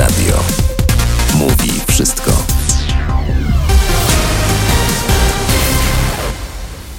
[0.00, 0.34] Radio.
[1.38, 2.30] Mówi wszystko.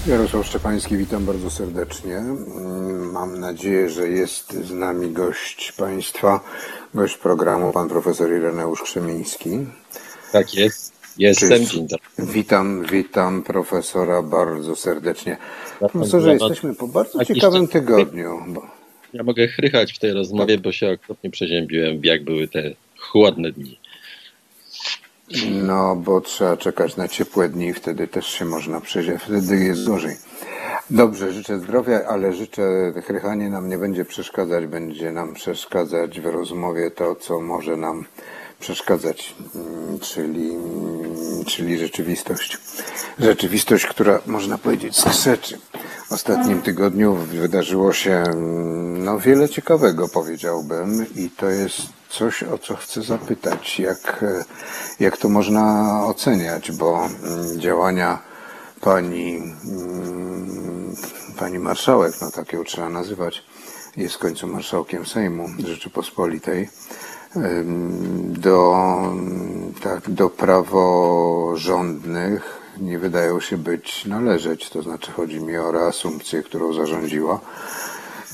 [0.07, 2.17] Jarosław Szczepański, witam bardzo serdecznie.
[2.17, 6.39] Mm, Mam nadzieję, że jest z nami gość Państwa,
[6.93, 9.49] gość programu, pan profesor Ireneusz Krzemiński.
[10.31, 10.93] Tak jest.
[11.17, 11.49] Jestem.
[11.49, 11.71] Cześć.
[11.71, 12.33] Dzień dobry.
[12.33, 15.37] Witam, witam profesora bardzo serdecznie.
[15.79, 18.43] Profesorze, jesteśmy po bardzo ciekawym tygodniu.
[18.47, 18.81] Bo...
[19.13, 22.71] Ja mogę chrychać w tej rozmowie, bo się okropnie przeziębiłem, jak były te
[23.11, 23.79] chłodne dni.
[25.51, 30.15] No, bo trzeba czekać na ciepłe dni, wtedy też się można przeżyć, wtedy jest gorzej.
[30.89, 32.63] Dobrze, życzę zdrowia, ale życzę,
[33.05, 38.05] chrychanie nam nie będzie przeszkadzać, będzie nam przeszkadzać w rozmowie to, co może nam
[38.59, 42.57] przeszkadzać, mm, czyli, mm, czyli rzeczywistość.
[43.19, 45.57] Rzeczywistość, która, można powiedzieć, skrzeczy.
[46.07, 52.57] W ostatnim tygodniu wydarzyło się mm, no, wiele ciekawego, powiedziałbym, i to jest coś, o
[52.57, 53.79] co chcę zapytać.
[53.79, 54.43] Jak, e,
[54.99, 58.19] jak to można oceniać, bo mm, działania
[58.81, 60.95] pani, mm,
[61.39, 63.43] pani marszałek, no tak ją trzeba nazywać,
[63.97, 66.69] jest w końcu marszałkiem Sejmu Rzeczypospolitej,
[68.29, 68.73] do,
[69.81, 74.69] tak, do praworządnych nie wydają się być należeć.
[74.69, 77.39] To znaczy chodzi mi o reasumpcję, którą zarządziła.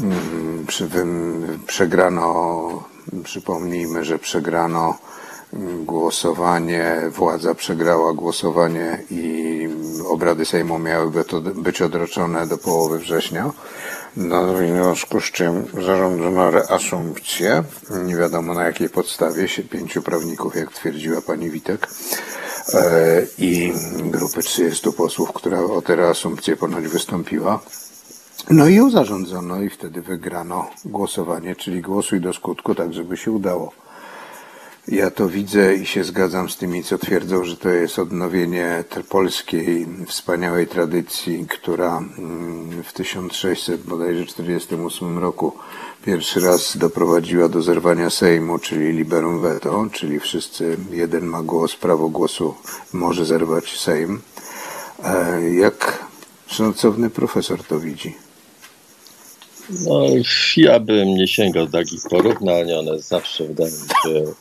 [0.01, 2.83] Mm, Przy, wym, przegrano,
[3.23, 4.97] przypomnijmy, że przegrano
[5.85, 9.69] głosowanie, władza przegrała głosowanie i
[10.09, 11.11] obrady Sejmu miały
[11.55, 13.51] być odroczone do połowy września.
[14.17, 17.63] No, w związku z czym zarządzono reasumpcję,
[18.05, 21.87] nie wiadomo na jakiej podstawie, się pięciu prawników, jak twierdziła pani Witek,
[22.73, 27.59] e, i grupy 30 posłów, która o tę reasumpcję ponoć wystąpiła.
[28.49, 33.31] No i ją zarządzono i wtedy wygrano głosowanie, czyli głosuj do skutku, tak żeby się
[33.31, 33.71] udało.
[34.87, 39.87] Ja to widzę i się zgadzam z tymi, co twierdzą, że to jest odnowienie polskiej
[40.07, 45.53] wspaniałej tradycji, która mm, w 1600 bodajże 48 roku
[46.05, 52.09] pierwszy raz doprowadziła do zerwania Sejmu, czyli liberum veto, czyli wszyscy, jeden ma głos, prawo
[52.09, 52.55] głosu
[52.93, 54.21] może zerwać Sejm.
[55.03, 56.05] E, Jak
[56.47, 58.26] szacowny profesor to widzi?
[59.69, 60.01] No,
[60.57, 64.33] ja bym nie sięgał takich porównań, one zawsze wydają mi się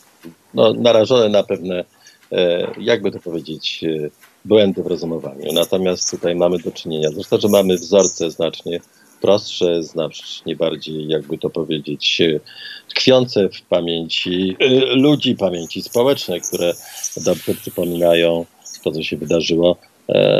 [0.54, 1.84] no, narażone na pewne,
[2.32, 4.10] e, jakby to powiedzieć, e,
[4.44, 5.52] błędy w rozumowaniu.
[5.52, 8.80] Natomiast tutaj mamy do czynienia, zresztą, że mamy wzorce znacznie
[9.20, 12.40] prostsze, znacznie bardziej, jakby to powiedzieć, e,
[12.88, 14.56] tkwiące w pamięci
[14.94, 16.72] ludzi, pamięci społecznej, które
[17.16, 18.46] dobrze przypominają
[18.84, 19.76] to, co się wydarzyło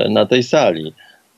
[0.09, 0.93] na tej sali.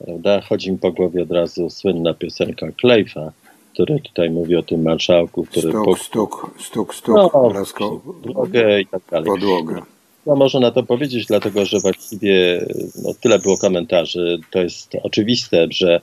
[0.05, 0.41] Prawda?
[0.41, 3.33] Chodzi mi po głowie od razu słynna piosenka Klejfa,
[3.79, 8.87] który tutaj mówi o tym marszałku, który Stuk, stuk, stuk, stuk, no, lasko, drogę i
[8.87, 9.27] tak dalej.
[9.27, 9.83] podłogę.
[10.27, 12.67] No, można na to powiedzieć, dlatego że właściwie
[13.03, 14.41] no, tyle było komentarzy.
[14.51, 16.01] To jest oczywiste, że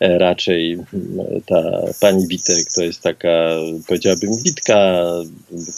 [0.00, 0.86] e, raczej mm,
[1.46, 1.62] ta
[2.00, 3.48] pani Witek to jest taka,
[3.88, 5.04] powiedziałabym, Witka,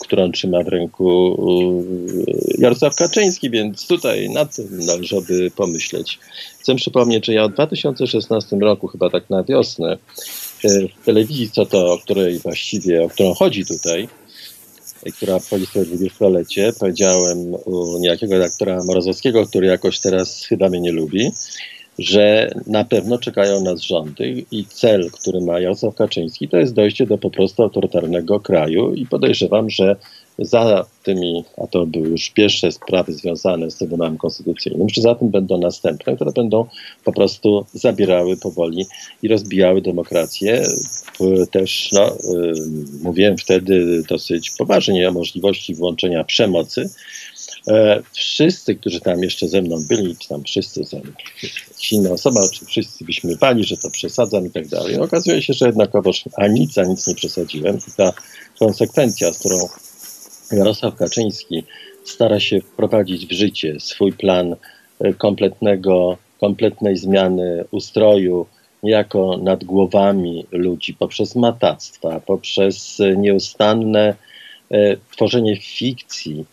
[0.00, 1.36] którą trzyma w ręku
[2.28, 6.18] e, Jarosław Kaczyński, więc tutaj nad tym należałoby pomyśleć.
[6.60, 9.98] Chcę przypomnieć, że ja w 2016 roku, chyba tak na wiosnę,
[11.02, 14.08] w telewizji, co to, o której właściwie, o którą chodzi tutaj,
[15.16, 16.72] która obchodzi swoje dwudziestolecie.
[16.80, 21.32] Powiedziałem u niejakiego redaktora Morozowskiego, który jakoś teraz chyba mnie nie lubi,
[21.98, 27.06] że na pewno czekają nas rządy i cel, który ma Jarosław Kaczyński, to jest dojście
[27.06, 29.96] do po prostu autorytarnego kraju i podejrzewam, że
[30.38, 35.28] za tymi, a to były już pierwsze sprawy związane z Trybunałem Konstytucyjnym, że za tym
[35.28, 36.66] będą następne, które będą
[37.04, 38.86] po prostu zabierały powoli
[39.22, 40.62] i rozbijały demokrację.
[41.50, 42.52] Też, no, y,
[43.02, 46.90] mówiłem wtedy dosyć poważnie o możliwości włączenia przemocy.
[47.68, 51.00] E, Wszyscy, którzy tam jeszcze ze mną byli, czy tam wszyscy są
[51.92, 54.98] inna osoba, czy wszyscy byśmy bali, że to przesadzam i tak dalej.
[54.98, 57.78] Okazuje się, że jednakowoż a nic, a nic nie przesadziłem.
[57.78, 58.12] I ta
[58.58, 59.56] konsekwencja, z którą
[60.52, 61.64] Jarosław Kaczyński
[62.04, 64.56] stara się wprowadzić w życie swój plan
[65.00, 68.46] e, kompletnego, kompletnej zmiany ustroju,
[68.82, 74.14] niejako nad głowami ludzi, poprzez matactwa, poprzez e, nieustanne
[74.70, 76.44] e, tworzenie fikcji,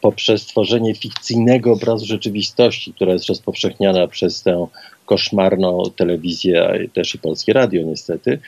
[0.00, 4.66] poprzez tworzenie fikcyjnego obrazu rzeczywistości, która jest rozpowszechniana przez tę
[5.06, 8.38] koszmarną telewizję, a też i polskie radio niestety,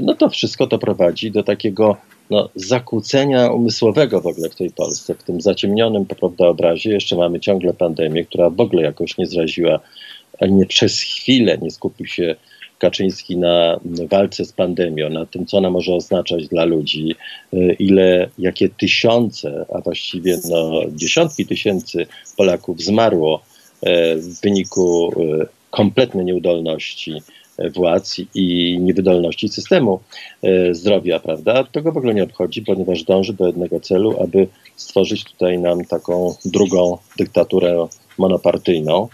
[0.00, 1.96] no to wszystko to prowadzi do takiego
[2.30, 6.90] no, zakłócenia umysłowego w ogóle w tej Polsce, w tym zaciemnionym prawda, obrazie.
[6.90, 9.80] Jeszcze mamy ciągle pandemię, która w ogóle jakoś nie zraziła,
[10.40, 12.36] ani nie przez chwilę nie skupił się
[12.78, 13.80] Kaczyński na
[14.10, 17.14] walce z pandemią, na tym, co ona może oznaczać dla ludzi,
[17.78, 22.06] ile, jakie tysiące, a właściwie no, dziesiątki tysięcy
[22.36, 23.42] Polaków zmarło
[24.16, 25.12] w wyniku
[25.70, 27.22] kompletnej nieudolności
[27.76, 30.00] władz i niewydolności systemu
[30.42, 31.64] e, zdrowia, prawda?
[31.64, 35.84] To go w ogóle nie obchodzi, ponieważ dąży do jednego celu, aby stworzyć tutaj nam
[35.84, 37.86] taką drugą dyktaturę
[38.18, 39.08] monopartyjną,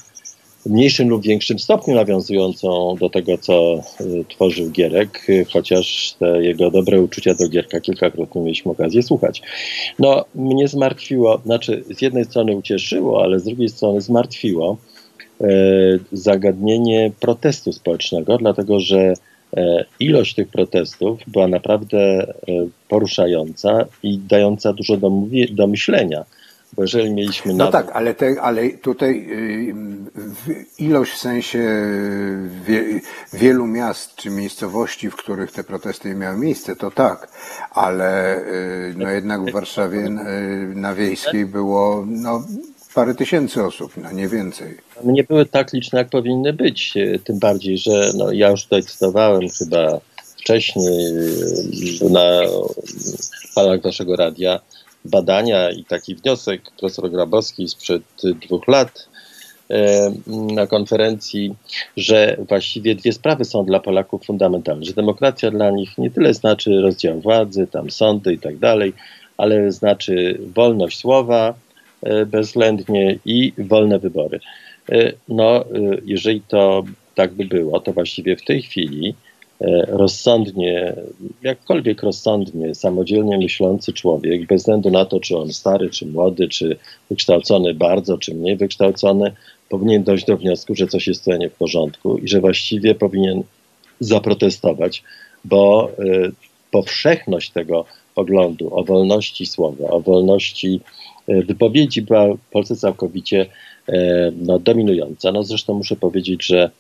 [0.66, 3.81] w mniejszym lub większym stopniu nawiązującą do tego, co e,
[4.28, 9.42] tworzył Gierek, chociaż te jego dobre uczucia do Gierka kilkakrotnie mieliśmy okazję słuchać.
[9.98, 15.00] No, mnie zmartwiło, znaczy z jednej strony ucieszyło, ale z drugiej strony zmartwiło, E,
[16.12, 19.14] zagadnienie protestu społecznego, dlatego że
[19.56, 22.32] e, ilość tych protestów była naprawdę e,
[22.88, 25.10] poruszająca i dająca dużo do,
[25.50, 26.25] do myślenia.
[26.72, 27.54] Bo jeżeli mieliśmy.
[27.54, 29.28] No tak, ale, te, ale tutaj
[30.78, 31.58] ilość w sensie
[32.66, 33.00] wie,
[33.32, 37.28] wielu miast czy miejscowości, w których te protesty miały miejsce, to tak,
[37.70, 38.40] ale
[38.96, 40.08] no jednak w Warszawie
[40.75, 42.42] na wiejskiej było no,
[42.94, 44.76] parę tysięcy osób, no nie więcej.
[45.04, 46.96] Nie były tak liczne, jak powinny być.
[46.96, 50.00] E, tym bardziej, że no, ja już tutaj cytowałem chyba
[50.37, 51.06] wcześniej
[52.02, 52.31] e, na
[53.54, 54.60] falach waszego radia
[55.04, 58.02] badania i taki wniosek profesor Grabowski sprzed
[58.46, 59.08] dwóch lat
[59.70, 61.54] e, na konferencji,
[61.96, 66.81] że właściwie dwie sprawy są dla Polaków fundamentalne, że demokracja dla nich nie tyle znaczy
[66.81, 68.92] rozdział władzy, tam sądy i tak dalej,
[69.37, 71.54] ale znaczy wolność słowa,
[72.26, 74.41] bezwzględnie i wolne wybory.
[74.93, 75.67] E, no, e,
[76.05, 79.14] jeżeli to tak by było, to właściwie w tej chwili
[79.88, 80.94] rozsądnie,
[81.43, 86.76] jakkolwiek rozsądnie, samodzielnie myślący człowiek, bez względu na to, czy on stary, czy młody, czy
[87.11, 89.32] wykształcony bardzo, czy mniej wykształcony,
[89.69, 93.43] powinien dojść do wniosku, że coś jest nie w porządku i że właściwie powinien
[94.00, 95.02] zaprotestować,
[95.44, 95.91] bo
[96.70, 103.47] powszechność tego poglądu o wolności słowa, o wolności E, wypowiedzi była w Polsce całkowicie
[103.88, 105.32] e, no, dominująca.
[105.32, 106.71] No, zresztą muszę powiedzieć, że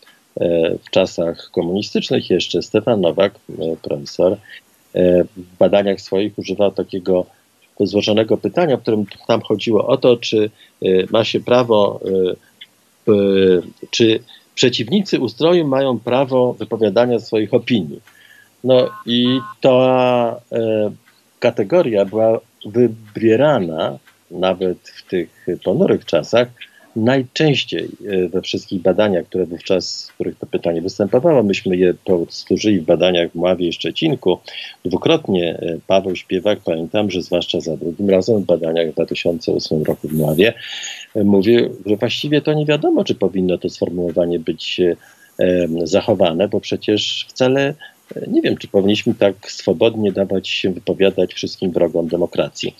[0.40, 3.34] e, w czasach komunistycznych jeszcze Stefan Nowak,
[3.82, 4.36] profesor,
[5.36, 7.26] w badaniach swoich używał takiego
[7.80, 10.50] złożonego pytania, w którym tam chodziło o to, czy
[11.10, 12.00] ma się prawo,
[13.90, 14.22] czy
[14.54, 18.00] przeciwnicy ustroju mają prawo wypowiadania swoich opinii.
[18.64, 20.40] No i ta
[21.38, 23.98] kategoria była wybierana
[24.30, 26.48] nawet w tych ponurych czasach,
[26.96, 32.80] najczęściej e, we wszystkich badaniach, które wówczas, w których to pytanie występowało, myśmy je powtórzyli
[32.80, 34.38] w badaniach w Mławie i Szczecinku.
[34.84, 40.08] Dwukrotnie e, Paweł Śpiewak, pamiętam, że zwłaszcza za drugim razem w badaniach w 2008 roku
[40.08, 40.52] w Mławie,
[41.14, 44.80] e, mówił, że właściwie to nie wiadomo, czy powinno to sformułowanie być
[45.84, 47.74] zachowane, bo przecież wcale
[48.26, 52.76] nie wiem, czy powinniśmy tak swobodnie dawać się wypowiadać wszystkim wrogom demokracji.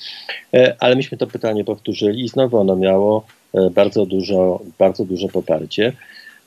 [0.54, 5.28] E, ale myśmy to pytanie powtórzyli i znowu ono miało e, bardzo dużo, bardzo duże
[5.28, 5.92] poparcie.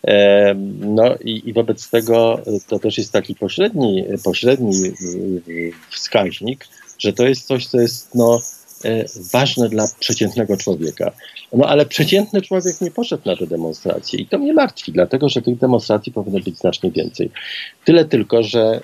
[0.08, 4.74] E, no i, i, wobec tego to też jest taki pośredni, pośredni
[5.92, 6.68] wskaźnik,
[7.00, 8.42] że to jest coś, co jest no,
[9.34, 11.12] ważne dla przeciętnego człowieka.
[11.54, 15.42] No ale przeciętny człowiek nie poszedł na te demonstracje i to mnie martwi, dlatego że
[15.42, 17.32] tych demonstracji powinno być znacznie więcej.
[17.86, 18.82] Tyle tylko, że e,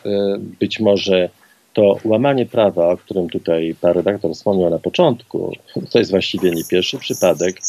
[0.59, 1.29] być może
[1.73, 5.53] to łamanie prawa, o którym tutaj pan redaktor wspomniał na początku,
[5.91, 7.59] to jest właściwie nie pierwszy przypadek.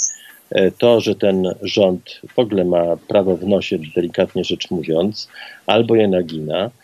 [0.51, 5.29] E, to, że ten rząd w ogóle ma prawo w nosie, delikatnie rzecz mówiąc,
[5.67, 6.80] albo je nagina, E,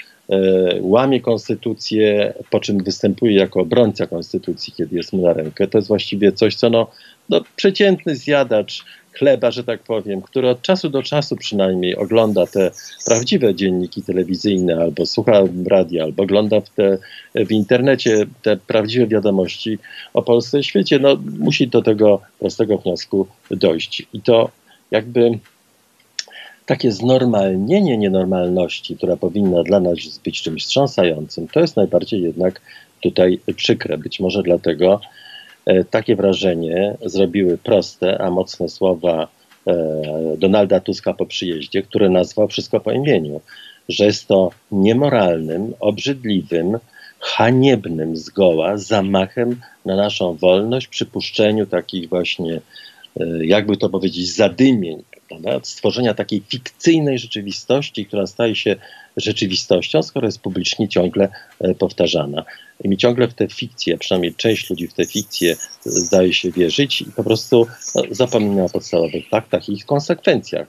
[0.80, 5.66] łamie konstytucję, po czym występuje jako obrońca konstytucji, kiedy jest mu na rękę.
[5.66, 6.90] To jest właściwie coś, co no,
[7.28, 12.71] no, przeciętny zjadacz chleba, że tak powiem, który od czasu do czasu przynajmniej ogląda te
[13.06, 16.99] prawdziwe dzienniki telewizyjne, albo słucha radia, albo ogląda w, te,
[17.35, 19.78] w internecie te prawdziwe wiadomości
[20.14, 24.06] o Polsce i świecie, no, musi do tego prostego wniosku dojść.
[24.12, 24.50] I to
[24.90, 25.38] jakby
[26.66, 32.61] takie znormalnienie nienormalności, która powinna dla nas być czymś wstrząsającym, to jest najbardziej jednak
[33.00, 33.99] tutaj przykre.
[33.99, 35.00] Być może dlatego
[35.66, 39.28] e, takie wrażenie zrobiły proste, a mocne słowa
[39.66, 39.76] e,
[40.38, 43.40] Donalda Tuska po przyjeździe, który nazwał wszystko po imieniu,
[43.88, 46.78] że jest to niemoralnym, obrzydliwym,
[47.20, 52.61] haniebnym zgoła zamachem na naszą wolność, przypuszczeniu takich właśnie,
[53.20, 55.61] e, jakby to powiedzieć, zadymień prawda?
[55.62, 58.76] stworzenia takiej fikcyjnej rzeczywistości, która staje się
[59.16, 61.28] rzeczywistością, skoro jest publicznie ciągle
[61.61, 62.45] e, powtarzana.
[62.85, 67.00] I mi ciągle w te fikcje, przynajmniej część ludzi w te fikcje zdaje się wierzyć
[67.02, 70.66] i po prostu no, zapomina o podstawowych faktach i ich konsekwencjach.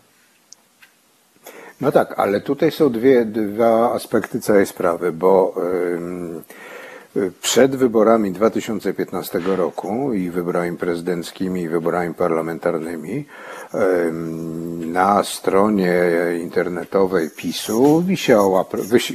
[1.82, 5.56] No tak, ale tutaj są dwie, dwa aspekty całej sprawy, bo
[7.41, 13.25] przed wyborami 2015 roku i wyborami prezydenckimi i wyborami parlamentarnymi
[14.97, 15.93] na stronie
[16.41, 18.65] internetowej PiSu wisiał,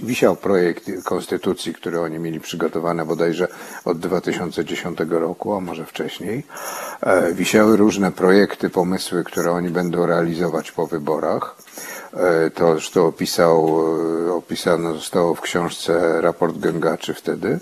[0.02, 3.48] wisiał projekt konstytucji, który oni mieli przygotowane bodajże
[3.84, 6.46] od 2010 roku, a może wcześniej.
[7.00, 11.56] E, wisiały różne projekty, pomysły, które oni będą realizować po wyborach.
[12.14, 13.80] E, to zresztą opisał,
[14.28, 17.58] e, opisane zostało w książce raport Gęgaczy wtedy.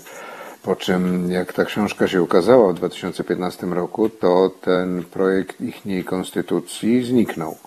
[0.63, 7.03] Po czym, jak ta książka się ukazała w 2015 roku, to ten projekt ichniej konstytucji
[7.03, 7.57] zniknął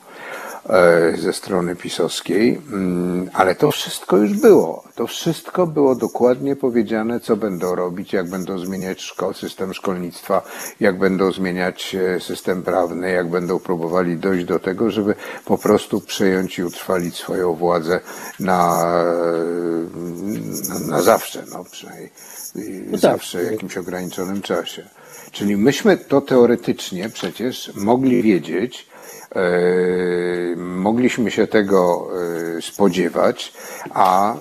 [1.19, 4.85] ze strony pisowskiej, mm, ale to wszystko już było.
[4.95, 10.43] To wszystko było dokładnie powiedziane, co będą robić, jak będą zmieniać szko system szkolnictwa,
[10.81, 16.01] jak będą zmieniać e, system prawny, jak będą próbowali dojść do tego, żeby po prostu
[16.01, 18.01] przejąć i utrwalić swoją władzę
[18.41, 18.85] na,
[20.69, 22.11] na, na zawsze, no przynajmniej
[22.87, 23.01] no tak.
[23.01, 24.89] zawsze w jakimś ograniczonym czasie.
[25.33, 28.94] Czyli myśmy to teoretycznie przecież mogli wiedzieć, e,
[30.57, 32.09] mogliśmy się tego
[32.59, 33.53] e, spodziewać,
[33.91, 34.37] a, e,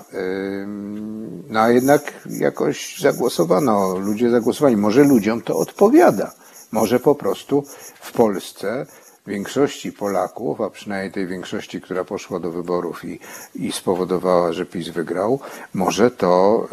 [1.48, 4.76] no, jednak jakoś zagłosowano, ludzie zagłosowali.
[4.76, 6.32] Może ludziom to odpowiada.
[6.72, 7.64] Może po prostu
[8.00, 8.86] w Polsce
[9.26, 13.20] większości Polaków, a przynajmniej tej większości, która poszła do wyborów i,
[13.54, 15.40] i spowodowała, że PiS wygrał,
[15.74, 16.68] może to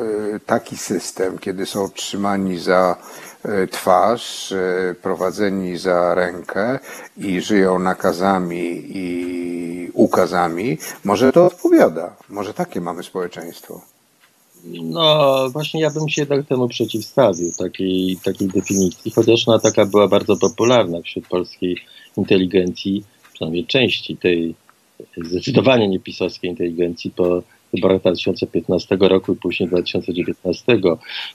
[0.45, 2.95] taki system, kiedy są trzymani za
[3.71, 6.79] twarz, y, prowadzeni za rękę
[7.17, 12.15] i żyją nakazami i ukazami, może to odpowiada.
[12.29, 13.81] Może takie mamy społeczeństwo.
[14.65, 20.07] No, właśnie ja bym się jednak temu przeciwstawił, takiej, takiej definicji, chociaż ona taka była
[20.07, 21.77] bardzo popularna wśród polskiej
[22.17, 24.55] inteligencji, przynajmniej części tej
[25.17, 30.79] zdecydowanie niepisowskiej inteligencji po wyborach 2015 roku i później 2019.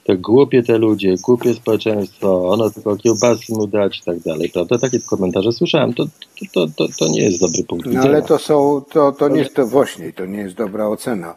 [0.05, 4.51] To głupie te ludzie, głupie społeczeństwo, ono tylko kiełbaski mu dać i tak dalej.
[4.51, 4.79] Prawda?
[4.79, 5.95] Takie komentarze słyszałem.
[5.95, 6.07] To,
[6.55, 8.05] to, to, to nie jest dobry punkt widzenia.
[8.05, 11.35] No ale to są, to, to nie jest to właśnie, to nie jest dobra ocena.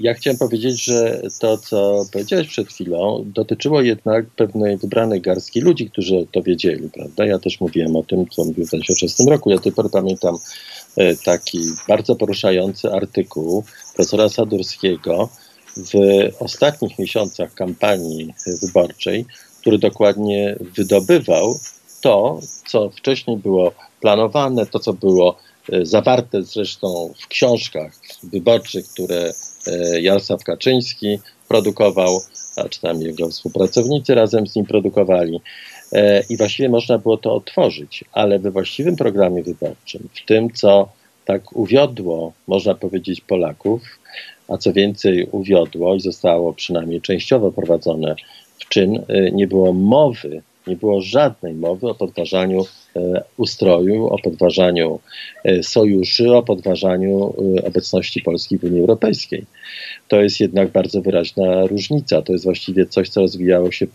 [0.00, 5.90] Ja chciałem powiedzieć, że to, co powiedziałeś przed chwilą, dotyczyło jednak pewnej wybranej garstki ludzi,
[5.90, 7.26] którzy to wiedzieli, prawda?
[7.26, 9.50] Ja też mówiłem o tym, co mówiłem w 2006 roku.
[9.50, 10.36] Ja pory pamiętam
[10.96, 13.64] e, taki bardzo poruszający artykuł
[13.94, 15.28] profesora Sadurskiego
[15.76, 15.92] w
[16.40, 19.26] ostatnich miesiącach kampanii wyborczej,
[19.60, 21.58] który dokładnie wydobywał
[22.00, 25.36] to, co wcześniej było planowane, to, co było
[25.72, 27.92] e, zawarte zresztą w książkach
[28.22, 29.32] wyborczych, które
[29.66, 31.18] E, Jarosław Kaczyński
[31.48, 32.20] produkował,
[32.56, 35.40] a czy tam jego współpracownicy razem z nim produkowali.
[35.92, 40.88] E, I właściwie można było to otworzyć, ale we właściwym programie wyborczym, w tym, co
[41.24, 43.82] tak uwiodło, można powiedzieć, Polaków,
[44.48, 48.14] a co więcej uwiodło i zostało przynajmniej częściowo prowadzone
[48.58, 52.64] w czyn, e, nie było mowy nie było żadnej mowy o podważaniu
[52.96, 55.00] e, ustroju, o podważaniu
[55.44, 57.34] e, sojuszy, o podważaniu
[57.64, 59.46] obecności Polski w Unii Europejskiej.
[60.08, 62.22] To jest jednak bardzo wyraźna różnica.
[62.22, 63.86] To jest właściwie coś, co rozwijało się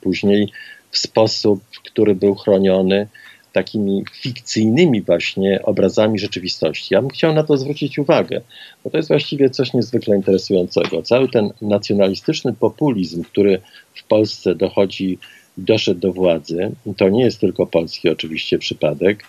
[0.00, 0.48] później
[0.90, 3.06] w sposób, który był chroniony
[3.52, 6.94] takimi fikcyjnymi właśnie obrazami rzeczywistości.
[6.94, 8.40] Ja bym chciał na to zwrócić uwagę,
[8.84, 11.02] bo to jest właściwie coś niezwykle interesującego.
[11.02, 13.60] Cały ten nacjonalistyczny populizm, który
[13.94, 15.18] w Polsce dochodzi
[15.58, 16.70] doszedł do władzy.
[16.96, 19.24] To nie jest tylko polski oczywiście przypadek.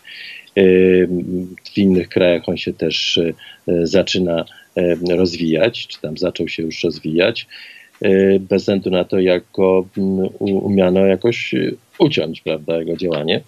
[1.73, 3.33] W innych krajach on się też e,
[3.83, 4.45] zaczyna
[5.09, 7.47] rozwijać, czy tam zaczął się już rozwijać,
[8.39, 9.85] bez względu na to, jak go
[10.39, 11.55] umiano jakoś
[11.99, 13.41] uciąć, prawda, jego działanie.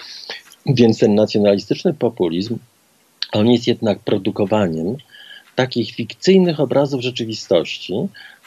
[0.66, 2.58] Więc ten nacjonalistyczny populizm,
[3.32, 4.98] on jest jednak produkowaniem
[5.56, 7.94] takich fikcyjnych obrazów rzeczywistości,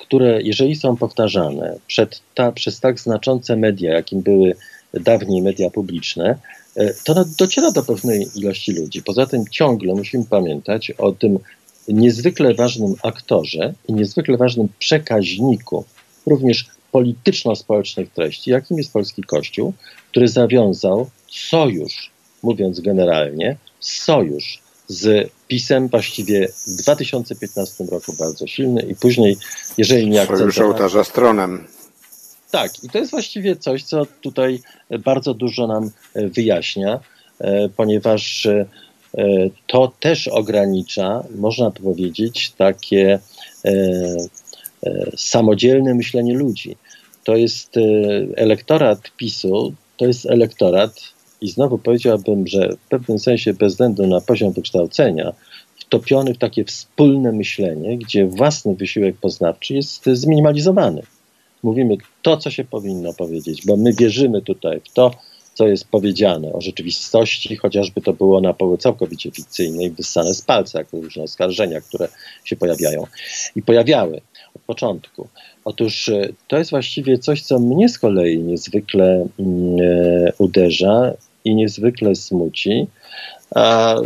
[0.01, 1.77] które jeżeli są powtarzane
[2.35, 4.55] ta, przez tak znaczące media, jakim były
[4.95, 6.39] dawniej media publiczne,
[6.77, 9.03] e, to dociera do pewnej ilości ludzi.
[9.03, 11.39] Poza tym ciągle musimy pamiętać o tym
[11.89, 15.85] niezwykle ważnym aktorze i niezwykle ważnym przekaźniku,
[16.27, 19.73] również polityczno-społecznych treści, jakim jest polski Kościół,
[20.11, 22.11] który zawiązał sojusz,
[22.43, 29.37] mówiąc generalnie, sojusz z PiSem właściwie w 2015 roku bardzo silny i później,
[29.79, 30.55] jeżeli nie akcentować...
[30.55, 31.67] Sojusz ołtarza stronem.
[32.51, 34.61] Tak, i to jest właściwie coś, co tutaj
[35.05, 37.01] bardzo dużo nam e, wyjaśnia,
[37.39, 38.67] e, ponieważ e,
[39.67, 43.19] to też ogranicza, można powiedzieć, takie
[45.17, 46.77] samodzielne myślenie ludzi.
[47.27, 47.75] To jest
[48.37, 51.01] elektorat PiSu, to jest elektorat
[51.41, 55.33] i znowu powiedziałbym, że w pewnym sensie bez względu na poziom wykształcenia,
[55.81, 61.03] wtopiony w takie wspólne myślenie, gdzie własny wysiłek poznawczy jest zminimalizowany.
[61.63, 65.11] Mówimy to, co się powinno powiedzieć, bo my wierzymy tutaj w to,
[65.55, 70.79] co jest powiedziane o rzeczywistości, chociażby to było na poły całkowicie fikcyjnej, wyssane z palca,
[70.79, 72.09] jako różne oskarżenia, które
[72.45, 73.07] się pojawiają
[73.57, 74.21] i pojawiały
[74.67, 75.29] początku.
[75.65, 81.13] Otóż e, to jest właściwie coś, co mnie z kolei niezwykle mm, e, uderza
[81.45, 82.87] i niezwykle smuci.
[83.55, 83.97] A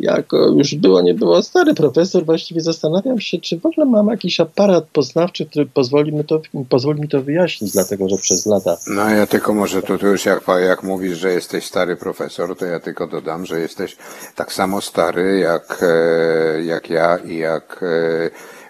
[0.00, 4.40] jako już było, nie było stary profesor, właściwie zastanawiam się, czy w ogóle mam jakiś
[4.40, 8.76] aparat poznawczy, który pozwoli mi to, pozwoli mi to wyjaśnić, dlatego że przez lata.
[8.86, 12.80] No ja tylko może to już jak, jak mówisz, że jesteś stary profesor, to ja
[12.80, 13.96] tylko dodam, że jesteś
[14.36, 17.84] tak samo stary jak, e, jak ja i jak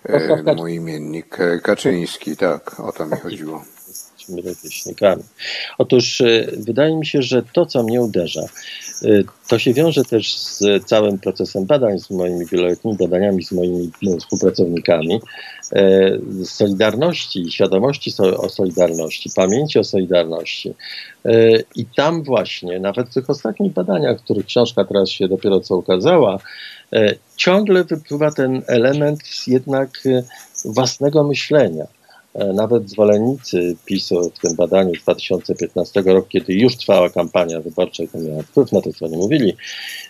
[0.09, 3.65] e, e mój imiennik Kaczyński, tak, o to mi chodziło
[4.37, 5.23] rówieśnikami.
[5.79, 9.09] Otóż e, wydaje mi się, że to, co mnie uderza, e,
[9.49, 14.17] to się wiąże też z całym procesem badań, z moimi wieloletnimi badaniami, z moimi no,
[14.17, 15.21] współpracownikami,
[15.73, 16.11] e,
[16.45, 20.75] solidarności, świadomości o solidarności, pamięci o solidarności.
[21.77, 26.39] I tam właśnie, nawet w tych ostatnich badaniach, których książka teraz się dopiero co ukazała,
[27.37, 29.91] ciągle wypływa ten element jednak
[30.65, 31.87] własnego myślenia
[32.35, 38.09] nawet zwolennicy PiSu w tym badaniu z 2015 roku, kiedy już trwała kampania wyborcza i
[38.09, 39.57] to miało wpływ na to, co oni mówili,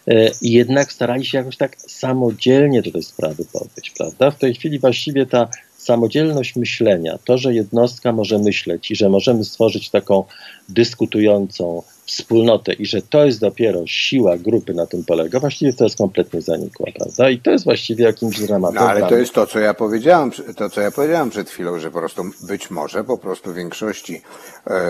[0.09, 4.31] e, jednak starali się jakoś tak samodzielnie do tej sprawy podejść, prawda?
[4.31, 9.45] W tej chwili właściwie ta samodzielność myślenia, to, że jednostka może myśleć i że możemy
[9.45, 10.25] stworzyć taką
[10.69, 15.97] dyskutującą wspólnotę i że to jest dopiero siła grupy na tym polega, właściwie to jest
[15.97, 17.31] kompletnie zanikła, prawda?
[17.31, 18.75] I to jest właściwie jakimś dramatem.
[18.75, 21.91] No ale to jest to, co ja powiedziałem, to, co ja powiedziałem przed chwilą, że
[21.91, 24.23] po prostu być może po prostu większości
[24.67, 24.81] e,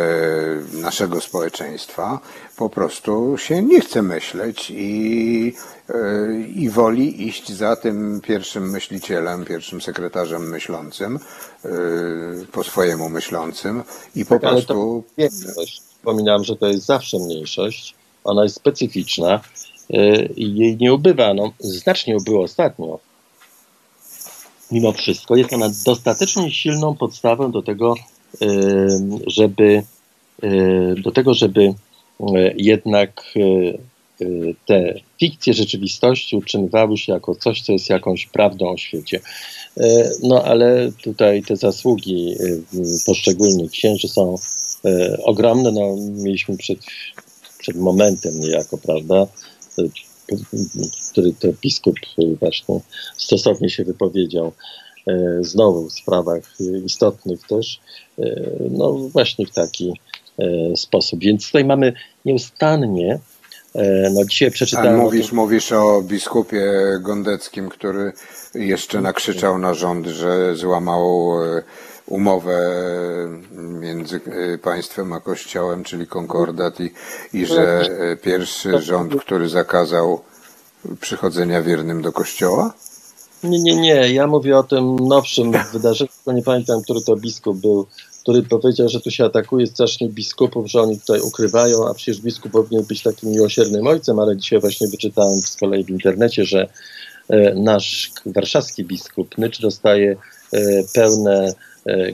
[0.82, 2.20] naszego społeczeństwa
[2.56, 5.54] po prostu się nie chce myśleć i,
[5.88, 5.94] e,
[6.40, 11.18] i woli iść za tym pierwszym myślicielem, pierwszym sekretarzem myślącym,
[11.64, 11.68] e,
[12.52, 13.82] po swojemu myślącym
[14.14, 15.04] i po tak, prostu...
[16.00, 19.40] Wspominałem, że to jest zawsze mniejszość, ona jest specyficzna
[19.90, 21.34] y, i jej nie ubywa.
[21.34, 22.98] No, znacznie ubyło ostatnio.
[24.72, 27.94] Mimo wszystko jest ona dostatecznie silną podstawą do tego,
[28.42, 28.46] y,
[29.26, 29.82] żeby
[30.44, 31.74] y, do tego, żeby
[32.56, 33.24] jednak
[34.66, 39.20] te fikcje rzeczywistości utrzymywały się jako coś, co jest jakąś prawdą o świecie.
[40.22, 42.34] No ale tutaj te zasługi
[43.06, 44.36] poszczególnych księży są
[45.24, 45.72] ogromne.
[45.72, 46.78] No, mieliśmy przed,
[47.58, 49.26] przed momentem niejako, prawda,
[49.78, 49.82] e,
[51.10, 51.96] który to biskup
[52.40, 52.80] właśnie
[53.16, 54.52] stosownie się wypowiedział
[55.06, 56.42] e, znowu w sprawach
[56.84, 57.80] istotnych też,
[58.18, 59.92] e, no właśnie w taki
[60.38, 61.20] e, sposób.
[61.20, 61.92] Więc tutaj mamy
[62.24, 63.18] nieustannie
[63.74, 64.98] e, no dzisiaj przeczytałem.
[64.98, 68.12] mówisz, mówisz o biskupie Gondeckim, który
[68.54, 71.32] jeszcze nakrzyczał na rząd, że złamał
[72.10, 72.58] umowę
[73.52, 74.20] między
[74.54, 76.90] e, państwem a kościołem, czyli konkordat i,
[77.32, 80.20] i że e, pierwszy rząd, który zakazał
[81.00, 82.74] przychodzenia wiernym do kościoła?
[83.44, 84.12] Nie, nie, nie.
[84.12, 87.86] Ja mówię o tym nowszym wydarzeniu, tylko nie pamiętam, który to biskup był,
[88.22, 92.52] który powiedział, że tu się atakuje strasznie biskupów, że oni tutaj ukrywają, a przecież biskup
[92.52, 96.68] powinien być takim miłosiernym ojcem, ale dzisiaj właśnie wyczytałem z kolei w internecie, że
[97.28, 100.16] e, nasz warszawski biskup Nycz dostaje
[100.94, 101.52] pełne E,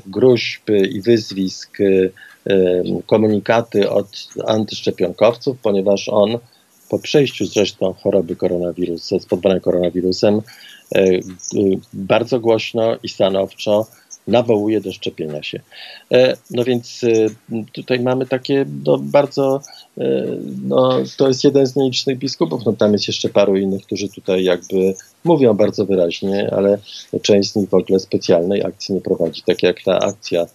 [0.06, 1.84] gruźb i wyzwisk, e,
[2.52, 6.38] e, komunikaty od antyszczepionkowców, ponieważ on
[6.88, 10.40] po przejściu zresztą choroby koronawirusa, spotkanej koronawirusem,
[11.92, 13.86] bardzo głośno i stanowczo
[14.26, 15.60] nawołuje do szczepienia się.
[16.12, 19.60] E, no więc e, tutaj mamy takie no, bardzo,
[19.98, 20.26] e,
[20.62, 24.44] no, to jest jeden z nielicznych biskupów, no tam jest jeszcze paru innych, którzy tutaj
[24.44, 26.78] jakby mówią bardzo wyraźnie, ale
[27.22, 30.46] część z nich w ogóle specjalnej akcji nie prowadzi, tak jak ta akcja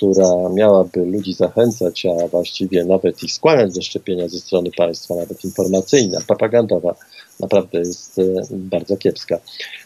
[0.00, 5.44] która miałaby ludzi zachęcać, a właściwie nawet ich skłaniać do szczepienia ze strony państwa, nawet
[5.44, 6.94] informacyjna, propagandowa,
[7.40, 9.38] naprawdę jest e, bardzo kiepska.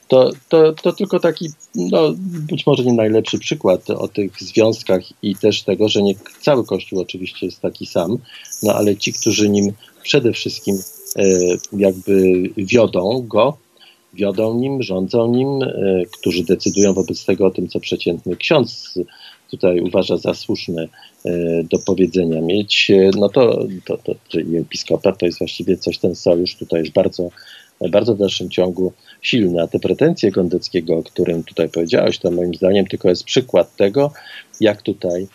[0.08, 2.14] To, to, to tylko taki, no,
[2.48, 7.00] być może nie najlepszy przykład o tych związkach i też tego, że nie cały Kościół
[7.00, 8.18] oczywiście jest taki sam,
[8.62, 10.78] no ale ci, którzy nim przede wszystkim
[11.16, 11.24] e,
[11.72, 13.56] jakby wiodą go,
[14.14, 18.94] wiodą nim, rządzą nim, e, którzy decydują wobec tego o tym, co przeciętny ksiądz
[19.50, 20.88] tutaj uważa za słuszne
[21.70, 26.14] do powiedzenia mieć, e, no to, to, to czyli episkopat to jest właściwie coś, ten
[26.14, 27.30] sojusz tutaj jest bardzo,
[27.90, 29.62] bardzo w dalszym ciągu silny.
[29.62, 34.12] A te pretensje Gondeckiego, o którym tutaj powiedziałeś, to moim zdaniem tylko jest przykład tego,
[34.60, 35.26] jak tutaj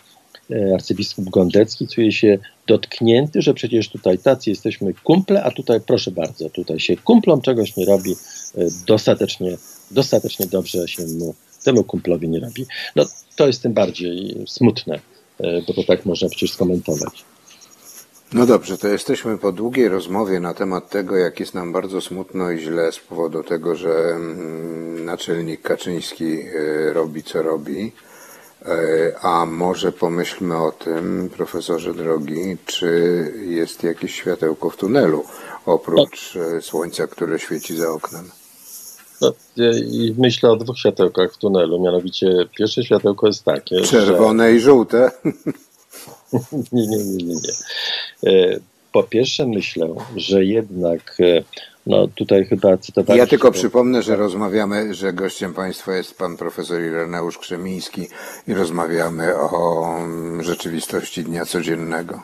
[0.51, 6.11] e, arcybiskup Gondecki czuje się dotknięty, że przecież tutaj tacy jesteśmy kumple, a tutaj proszę
[6.11, 8.11] bardzo, tutaj się kumplom czegoś nie robi,
[8.57, 9.57] e, dostatecznie,
[9.91, 12.65] dostatecznie dobrze się mu, temu kumplowi nie robi.
[12.95, 14.99] No to jest tym bardziej smutne, e,
[15.67, 17.25] bo to tak można przecież skomentować.
[18.33, 22.51] No dobrze, to jesteśmy po długiej rozmowie na temat tego, jak jest nam bardzo smutno
[22.51, 26.37] i źle z powodu tego, że mm, naczelnik Kaczyński
[26.93, 27.91] robi co robi.
[28.65, 35.25] E, a może pomyślmy o tym, profesorze drogi, czy jest jakieś światełko w tunelu,
[35.65, 38.29] oprócz e, słońca, które świeci za oknem?
[39.21, 39.33] No,
[39.91, 41.81] I myślę o dwóch światełkach w tunelu.
[41.81, 42.27] Mianowicie
[42.57, 43.81] pierwsze światełko jest takie.
[43.81, 44.55] Czerwone że...
[44.55, 45.11] i żółte.
[46.71, 47.35] nie, nie, nie, nie.
[47.35, 48.31] nie.
[48.31, 48.59] E,
[48.91, 51.17] po pierwsze myślę, że jednak
[51.89, 53.19] no tutaj chyba cytowaliście...
[53.23, 58.07] Ja tylko przypomnę, że rozmawiamy, że gościem Państwa jest pan profesor Ireneusz Krzemiński
[58.47, 62.23] i rozmawiamy o mm, rzeczywistości dnia codziennego.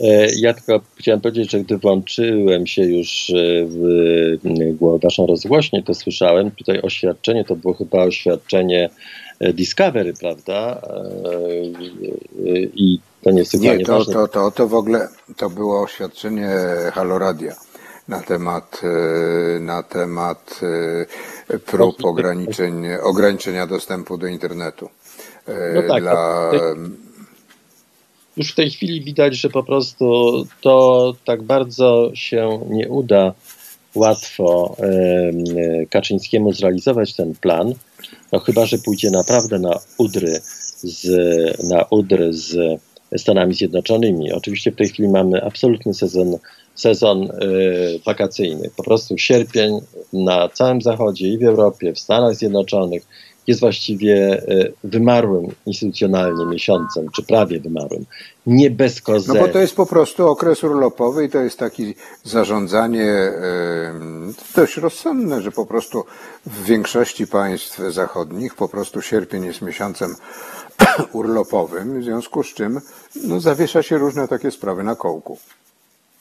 [0.00, 3.34] E, ja tylko chciałem powiedzieć, że gdy włączyłem się już e,
[3.66, 8.90] w waszą rozgłośnię, to słyszałem tutaj oświadczenie, to było chyba oświadczenie
[9.40, 10.82] e, Discovery, prawda?
[12.74, 16.50] I to nie jest Nie, to, to, to, to w ogóle to było oświadczenie
[16.92, 17.56] Haloradia
[18.08, 18.80] na temat,
[19.60, 20.60] na temat
[21.66, 24.88] prób ograniczeń, ograniczenia dostępu do internetu.
[25.74, 26.50] No tak, dla...
[28.38, 33.32] Już w tej chwili widać, że po prostu to tak bardzo się nie uda
[33.94, 34.76] łatwo
[35.90, 37.74] Kaczyńskiemu zrealizować ten plan,
[38.32, 40.40] no chyba, że pójdzie naprawdę na udry
[40.82, 41.08] z,
[41.70, 42.80] na udry z
[43.16, 44.32] Stanami Zjednoczonymi.
[44.32, 46.38] Oczywiście w tej chwili mamy absolutny sezon
[46.74, 48.70] sezon y, wakacyjny.
[48.76, 49.80] Po prostu sierpień
[50.12, 53.06] na całym zachodzie i w Europie, w Stanach Zjednoczonych
[53.48, 58.04] jest właściwie y, wymarłym instytucjonalnie miesiącem, czy prawie wymarłym.
[58.46, 59.28] Nie bez kozy.
[59.28, 61.92] No bo to jest po prostu okres urlopowy i to jest takie
[62.24, 63.32] zarządzanie
[64.56, 66.04] dość rozsądne, że po prostu
[66.46, 70.14] w większości państw zachodnich po prostu sierpień jest miesiącem
[71.12, 72.80] urlopowym, w związku z czym
[73.24, 75.38] no, zawiesza się różne takie sprawy na kołku.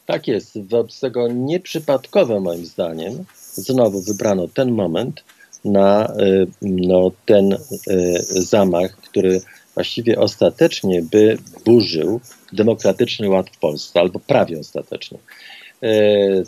[0.06, 0.68] Tak jest.
[0.70, 5.24] Wobec tego nieprzypadkowo moim zdaniem znowu wybrano ten moment
[5.66, 7.58] na y, no, ten y,
[8.28, 9.42] zamach, który
[9.76, 12.20] właściwie ostatecznie by burzył
[12.54, 15.18] demokratyczny ład w Polsce, albo prawie ostatecznie.
[15.84, 16.44] Y,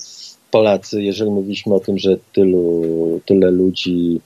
[0.52, 4.22] Polacy, jeżeli mówiliśmy o tym, że tylu, tyle ludzi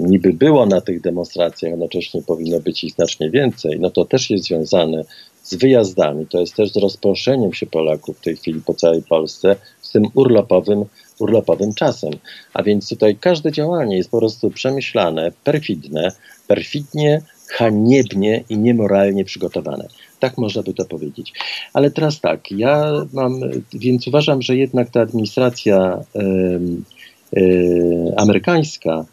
[0.00, 4.44] niby było na tych demonstracjach, jednocześnie powinno być ich znacznie więcej, no to też jest
[4.44, 5.04] związane
[5.48, 9.56] z wyjazdami, to jest też z rozproszeniem się Polaków w tej chwili po całej Polsce,
[9.82, 10.84] z tym urlopowym,
[11.18, 12.10] urlopowym czasem.
[12.54, 16.12] A więc tutaj każde działanie jest po prostu przemyślane, perfidne,
[16.46, 19.88] perfidnie, haniebnie i niemoralnie przygotowane.
[20.20, 21.32] Tak można by to powiedzieć.
[21.72, 23.40] Ale teraz tak, ja mam,
[23.72, 29.04] więc uważam, że jednak ta administracja y, y, amerykańska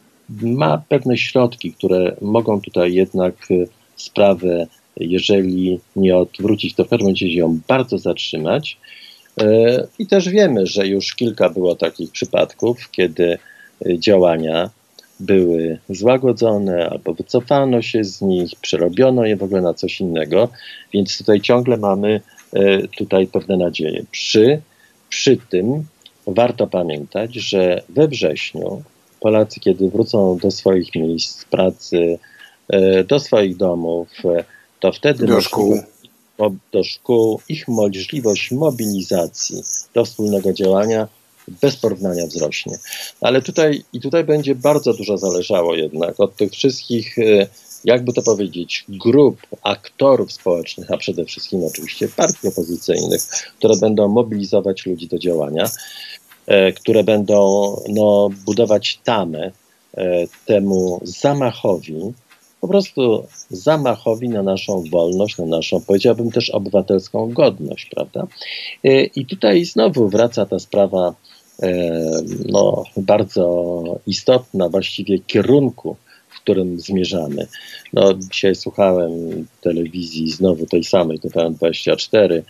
[0.41, 7.08] ma pewne środki, które mogą tutaj jednak y, sprawę jeżeli nie odwrócić, to w każdym
[7.08, 8.77] razie ją bardzo zatrzymać.
[9.41, 13.38] E, I też wiemy, że już kilka było takich przypadków, kiedy
[13.86, 14.69] e, działania
[15.19, 20.49] były złagodzone albo wycofano się z nich, przerobiono je w ogóle na coś innego,
[20.93, 22.21] więc tutaj ciągle mamy
[22.53, 24.03] e, tutaj pewne nadzieje.
[24.12, 24.62] Przy,
[25.10, 25.86] przy tym
[26.27, 28.84] warto pamiętać, że we wrześniu
[29.19, 32.19] Polacy, kiedy wrócą do swoich miejsc pracy,
[33.08, 34.10] do swoich domów,
[34.79, 35.81] to wtedy do szkół.
[36.71, 41.07] do szkół ich możliwość mobilizacji do wspólnego działania
[41.47, 42.77] bez porównania wzrośnie.
[43.21, 47.47] Ale tutaj i tutaj będzie bardzo dużo zależało jednak od tych wszystkich, e,
[47.83, 53.21] jakby to powiedzieć, grup aktorów społecznych, a przede wszystkim oczywiście partii opozycyjnych,
[53.57, 55.69] które będą mobilizować ludzi do działania,
[56.47, 59.51] e, które będą no, budować tamę
[59.97, 62.13] e, temu zamachowi,
[62.65, 68.28] po prostu zamachowi na naszą wolność, na naszą, powiedziałbym też obywatelską godność, prawda?
[68.84, 71.15] E, I tutaj znowu wraca ta sprawa
[71.63, 71.71] e,
[72.45, 75.95] no, bardzo istotna właściwie kierunku,
[76.30, 77.47] w którym zmierzamy.
[77.93, 79.12] No, dzisiaj słuchałem
[79.62, 82.41] telewizji znowu tej samej, TVN24,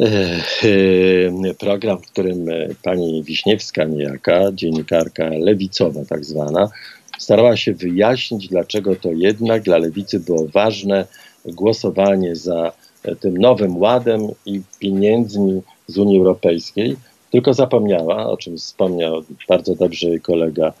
[0.00, 2.46] e, program, w którym
[2.82, 6.68] pani Wiśniewska niejaka, dziennikarka lewicowa tak zwana,
[7.18, 11.06] starała się wyjaśnić, dlaczego to jednak dla lewicy było ważne
[11.44, 12.72] głosowanie za
[13.20, 16.96] tym nowym ładem i pieniędzmi z Unii Europejskiej.
[17.30, 20.72] tylko zapomniała, o czym wspomniał bardzo dobrze kolega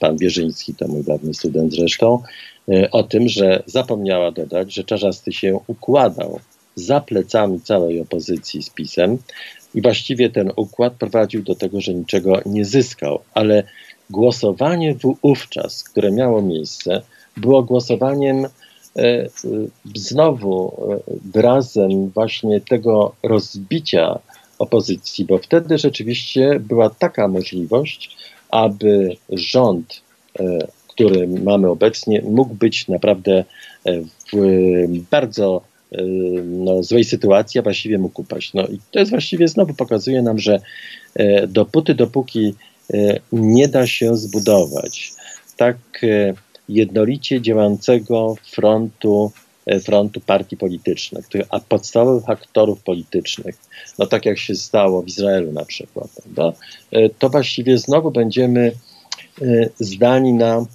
[0.00, 2.22] pan Bierzyński, to mój dawny student zresztą,
[2.92, 6.40] o tym, że zapomniała dodać, że Czarzasty się układał
[6.74, 9.18] za plecami całej opozycji z PiSem
[9.74, 13.62] i właściwie ten układ prowadził do tego, że niczego nie zyskał, ale
[14.10, 17.02] głosowanie wówczas, które miało miejsce,
[17.36, 18.48] było głosowaniem e,
[18.96, 19.28] e,
[19.94, 20.98] znowu e,
[21.32, 24.18] wyrazem właśnie tego rozbicia
[24.58, 28.16] opozycji, bo wtedy rzeczywiście była taka możliwość,
[28.50, 30.02] aby rząd,
[30.88, 33.44] który mamy obecnie, mógł być naprawdę
[34.32, 34.36] w
[35.10, 35.60] bardzo
[36.44, 38.54] no, złej sytuacji, a właściwie mógł upaść.
[38.54, 40.60] No i to jest właściwie znowu pokazuje nam, że
[41.48, 42.54] dopóty, dopóki
[43.32, 45.12] nie da się zbudować
[45.56, 45.76] tak
[46.68, 49.32] jednolicie działającego frontu,
[49.66, 53.56] e, frontu partii politycznych, a podstawowych aktorów politycznych,
[53.98, 56.58] no tak jak się stało w Izraelu na przykład, prawda?
[56.92, 58.72] E, to właściwie znowu będziemy
[59.42, 60.66] e, zdani na,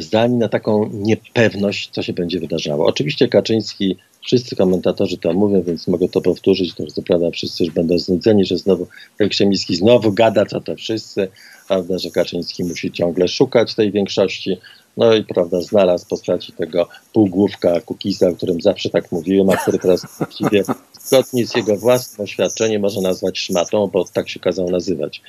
[0.00, 2.86] zdani na taką niepewność, co się będzie wydarzało.
[2.86, 7.74] Oczywiście Kaczyński, wszyscy komentatorzy to mówią, więc mogę to powtórzyć, to co prawda wszyscy już
[7.74, 8.86] będą znudzeni, że znowu
[9.30, 11.28] Krzemiński znowu gada, co to wszyscy,
[11.68, 14.56] prawda, że Kaczyński musi ciągle szukać tej większości,
[15.00, 19.56] no i prawda, znalazł w postaci tego półgłówka Kukiza, o którym zawsze tak mówiłem, a
[19.56, 20.64] który teraz właściwie
[21.00, 25.22] zgodnie z jego własnym oświadczeniem może nazwać szmatą, bo tak się kazał nazywać.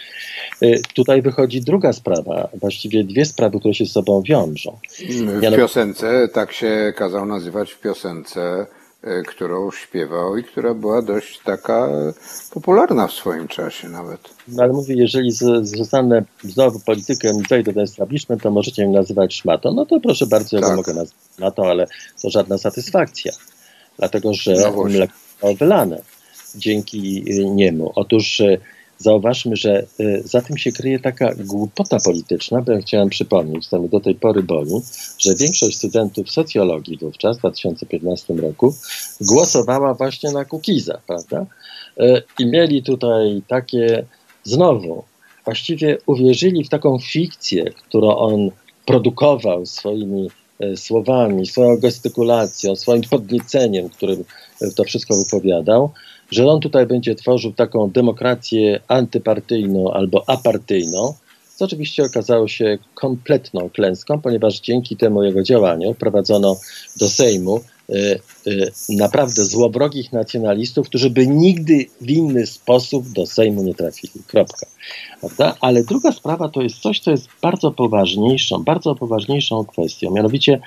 [0.63, 4.77] Y, tutaj wychodzi druga sprawa, właściwie dwie sprawy, które się z sobą wiążą.
[5.53, 8.65] W piosence, tak się kazał nazywać w piosence
[9.27, 11.89] którą śpiewał i która była dość taka
[12.51, 14.19] popularna w swoim czasie nawet.
[14.47, 19.73] No ale mówię, jeżeli zostanę znowu politykiem wejdę do establishment, to możecie mnie nazywać szmatą.
[19.73, 20.75] No to proszę bardzo, ja tak.
[20.75, 21.87] mogę nazwać szmatą, ale
[22.21, 23.31] to żadna satysfakcja.
[23.97, 25.13] Dlatego, że no mleko
[25.59, 26.01] wylane
[26.55, 27.91] dzięki niemu.
[27.95, 28.57] Otóż e,
[29.01, 33.79] zauważmy, że y, za tym się kryje taka głupota polityczna, bo ja chciałem przypomnieć, co
[33.79, 34.81] mi do tej pory boli,
[35.19, 38.75] że większość studentów socjologii wówczas, w 2015 roku,
[39.21, 41.45] głosowała właśnie na Kukiza, prawda?
[41.99, 44.05] Y, I mieli tutaj takie,
[44.43, 45.03] znowu,
[45.45, 48.51] właściwie uwierzyli w taką fikcję, którą on
[48.85, 50.29] produkował swoimi
[50.63, 54.23] y, słowami, swoją gestykulacją, swoim podnieceniem, którym
[54.75, 55.91] to wszystko wypowiadał,
[56.31, 61.13] że on tutaj będzie tworzył taką demokrację antypartyjną albo apartyjną,
[61.55, 66.55] co oczywiście okazało się kompletną klęską, ponieważ dzięki temu jego działaniu prowadzono
[66.99, 73.63] do Sejmu y, y, naprawdę złobrogich nacjonalistów, którzy by nigdy w inny sposób do Sejmu
[73.63, 74.13] nie trafili.
[74.27, 74.67] Kropka.
[75.19, 75.55] Prawda?
[75.61, 80.11] Ale druga sprawa to jest coś, co jest bardzo poważniejszą, bardzo poważniejszą kwestią.
[80.11, 80.61] Mianowicie E,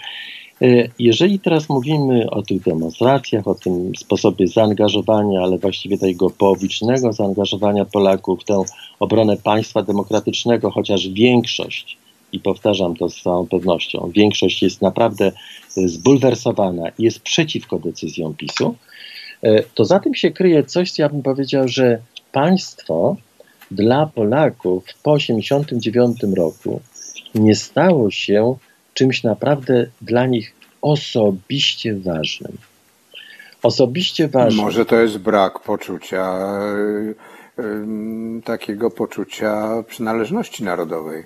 [0.98, 7.84] jeżeli teraz mówimy o tych demonstracjach, o tym sposobie zaangażowania, ale właściwie tego połowicznego zaangażowania
[7.84, 8.62] Polaków w tę
[9.00, 11.98] obronę państwa demokratycznego, chociaż większość,
[12.34, 15.32] i powtarzam to z całą pewnością, większość jest naprawdę
[15.76, 18.74] zbulwersowana i jest przeciwko decyzjom PiSu,
[19.42, 21.98] e, to za tym się kryje coś, co ja bym powiedział, że
[22.32, 23.16] państwo
[23.70, 26.80] dla Polaków po 1989 roku
[27.34, 28.56] nie stało się
[28.94, 30.52] czymś naprawdę dla nich
[30.82, 32.52] osobiście ważnym.
[33.62, 34.64] Osobiście ważnym.
[34.64, 36.50] Może to jest brak poczucia,
[37.58, 41.24] yy, takiego poczucia przynależności narodowej.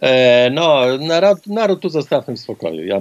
[0.00, 2.86] E, no, naród, naród tu zostawmy w spokoju.
[2.86, 3.00] Ja,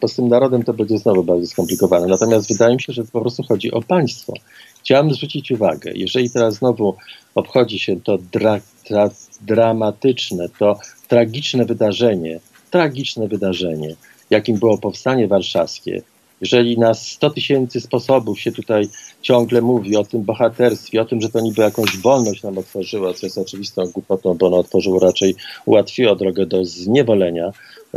[0.00, 2.06] bo z tym narodem to będzie znowu bardziej skomplikowane.
[2.06, 4.32] Natomiast wydaje mi się, że po prostu chodzi o państwo.
[4.80, 6.96] Chciałem zwrócić uwagę, jeżeli teraz znowu
[7.34, 12.40] obchodzi się to dra, dra, dramatyczne, to tragiczne wydarzenie
[12.74, 13.96] tragiczne wydarzenie,
[14.30, 16.02] jakim było powstanie warszawskie.
[16.40, 18.88] Jeżeli na 100 tysięcy sposobów się tutaj
[19.22, 23.26] ciągle mówi o tym bohaterstwie, o tym, że to niby jakąś wolność nam otworzyło, co
[23.26, 25.34] jest oczywistą głupotą, bo ono otworzyło raczej,
[25.64, 27.52] ułatwiło drogę do zniewolenia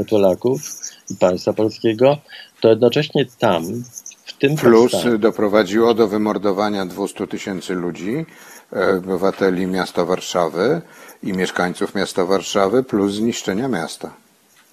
[0.09, 0.61] Polaków
[1.09, 2.17] i państwa polskiego,
[2.61, 3.83] to jednocześnie tam,
[4.25, 8.25] w tym Plus powstaniu, doprowadziło do wymordowania 200 tysięcy ludzi,
[8.73, 10.81] e, obywateli miasta Warszawy
[11.23, 14.26] i mieszkańców miasta Warszawy, plus zniszczenia miasta.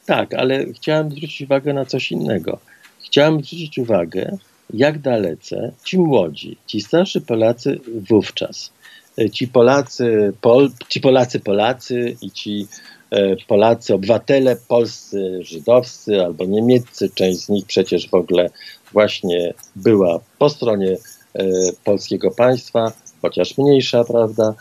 [0.07, 2.59] Tak, ale chciałem zwrócić uwagę na coś innego.
[3.05, 4.37] Chciałem zwrócić uwagę,
[4.75, 8.73] jak dalece ci młodzi, ci starszy Polacy wówczas,
[9.19, 12.67] e, ci Polacy, Pol, ci Polacy Polacy i ci
[13.11, 18.51] e, Polacy, obywatele polscy, żydowscy albo niemieccy, część z nich przecież w ogóle
[18.93, 20.97] właśnie była po stronie
[21.35, 21.45] e,
[21.85, 24.55] polskiego państwa, chociaż mniejsza, prawda,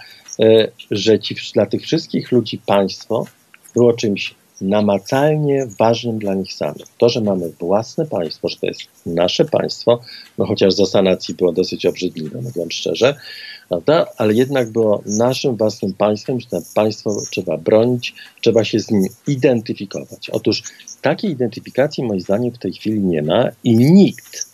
[0.91, 3.25] że ci, dla tych wszystkich ludzi państwo
[3.75, 6.87] było czymś namacalnie ważnym dla nich samych.
[6.97, 9.99] To, że mamy własne państwo, że to jest nasze państwo,
[10.37, 13.15] no chociaż za sanacji było dosyć obrzydliwe, mówiąc szczerze,
[13.69, 14.05] prawda?
[14.17, 19.03] ale jednak było naszym własnym państwem, że to państwo trzeba bronić, trzeba się z nim
[19.27, 20.29] identyfikować.
[20.29, 20.63] Otóż
[21.01, 24.47] takiej identyfikacji moim zdaniem w tej chwili nie ma i nikt,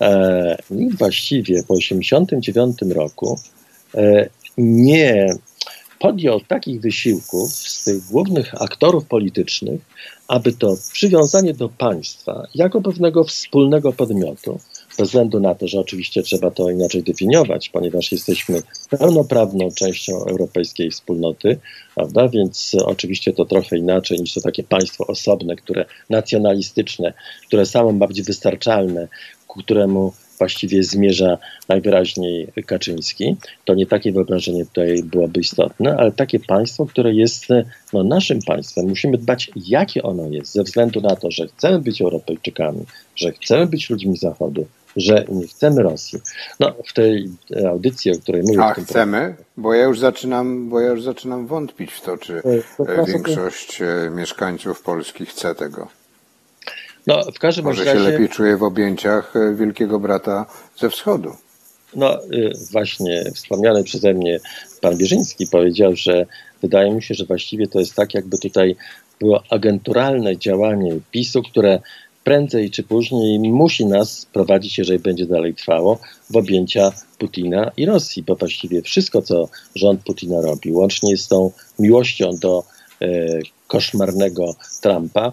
[0.00, 3.38] e, nikt właściwie po 1989 roku
[3.94, 4.28] e,
[4.58, 5.26] nie
[5.98, 9.80] podjął takich wysiłków z tych głównych aktorów politycznych,
[10.28, 14.60] aby to przywiązanie do państwa jako pewnego wspólnego podmiotu,
[14.98, 20.90] bez względu na to, że oczywiście trzeba to inaczej definiować, ponieważ jesteśmy pełnoprawną częścią europejskiej
[20.90, 21.58] wspólnoty,
[21.94, 22.28] prawda?
[22.28, 27.12] Więc oczywiście to trochę inaczej niż to takie państwo osobne, które nacjonalistyczne,
[27.46, 29.08] które samo ma być wystarczalne,
[29.48, 33.36] któremu właściwie zmierza najwyraźniej Kaczyński.
[33.64, 37.46] To nie takie wyobrażenie tutaj byłoby istotne, ale takie państwo, które jest
[37.92, 38.88] no, naszym państwem.
[38.88, 42.84] Musimy dbać, jakie ono jest, ze względu na to, że chcemy być Europejczykami,
[43.16, 46.18] że chcemy być ludźmi Zachodu, że nie chcemy Rosji.
[46.60, 47.30] No, w tej
[47.68, 48.62] audycji, o której mówię.
[48.62, 49.34] A chcemy?
[49.56, 52.42] Bo ja już zaczynam, bo ja już zaczynam wątpić w to, czy
[52.76, 55.97] to większość e, mieszkańców Polski chce tego.
[57.08, 57.98] No, w każdym Może razie...
[57.98, 61.32] się lepiej czuje w objęciach e, wielkiego brata ze wschodu.
[61.96, 64.40] No y, właśnie wspomniany przeze mnie
[64.80, 66.26] pan Bierzyński powiedział, że
[66.62, 68.76] wydaje mi się, że właściwie to jest tak, jakby tutaj
[69.20, 71.80] było agenturalne działanie PiSu, które
[72.24, 75.98] prędzej czy później musi nas prowadzić, jeżeli będzie dalej trwało,
[76.30, 81.50] w objęcia Putina i Rosji, bo właściwie wszystko, co rząd Putina robi, łącznie z tą
[81.78, 82.64] miłością do
[83.02, 83.06] e,
[83.66, 85.32] koszmarnego Trumpa,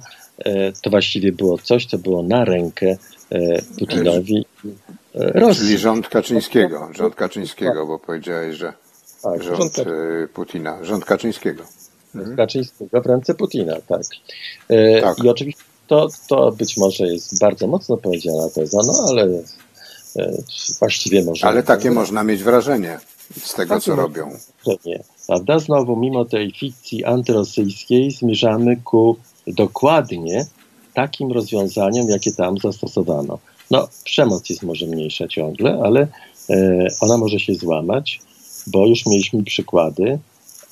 [0.81, 2.97] to właściwie było coś, co było na rękę
[3.29, 4.45] e, Putinowi
[5.15, 5.65] e, Rosji.
[5.65, 8.73] Czyli rząd Kaczyńskiego, rząd Kaczyńskiego, bo powiedziałeś, że
[9.23, 9.83] Tak, rząd e,
[10.33, 11.63] Putina, rząd Kaczyńskiego.
[12.37, 14.01] Kaczyńskiego w ręce Putina, tak.
[14.69, 15.23] E, Tak.
[15.23, 19.23] I oczywiście to, to być może jest bardzo mocno powiedziana teza, no ale
[20.15, 20.37] e,
[20.79, 21.47] właściwie może.
[21.47, 22.99] Ale takie można mieć wrażenie
[23.43, 24.31] z tego, co robią.
[24.85, 25.59] Nie, prawda?
[25.59, 30.45] Znowu, mimo tej fikcji antyrosyjskiej, zmierzamy ku dokładnie
[30.93, 33.39] takim rozwiązaniom, jakie tam zastosowano.
[33.71, 36.07] No, przemoc jest może mniejsza ciągle, ale
[36.49, 38.21] e, ona może się złamać,
[38.67, 40.19] bo już mieliśmy przykłady,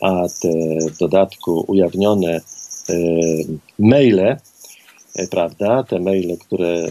[0.01, 0.49] a te
[0.91, 2.41] w dodatku ujawnione
[2.89, 2.93] e,
[3.79, 4.37] maile,
[5.15, 6.87] e, prawda, te maile, które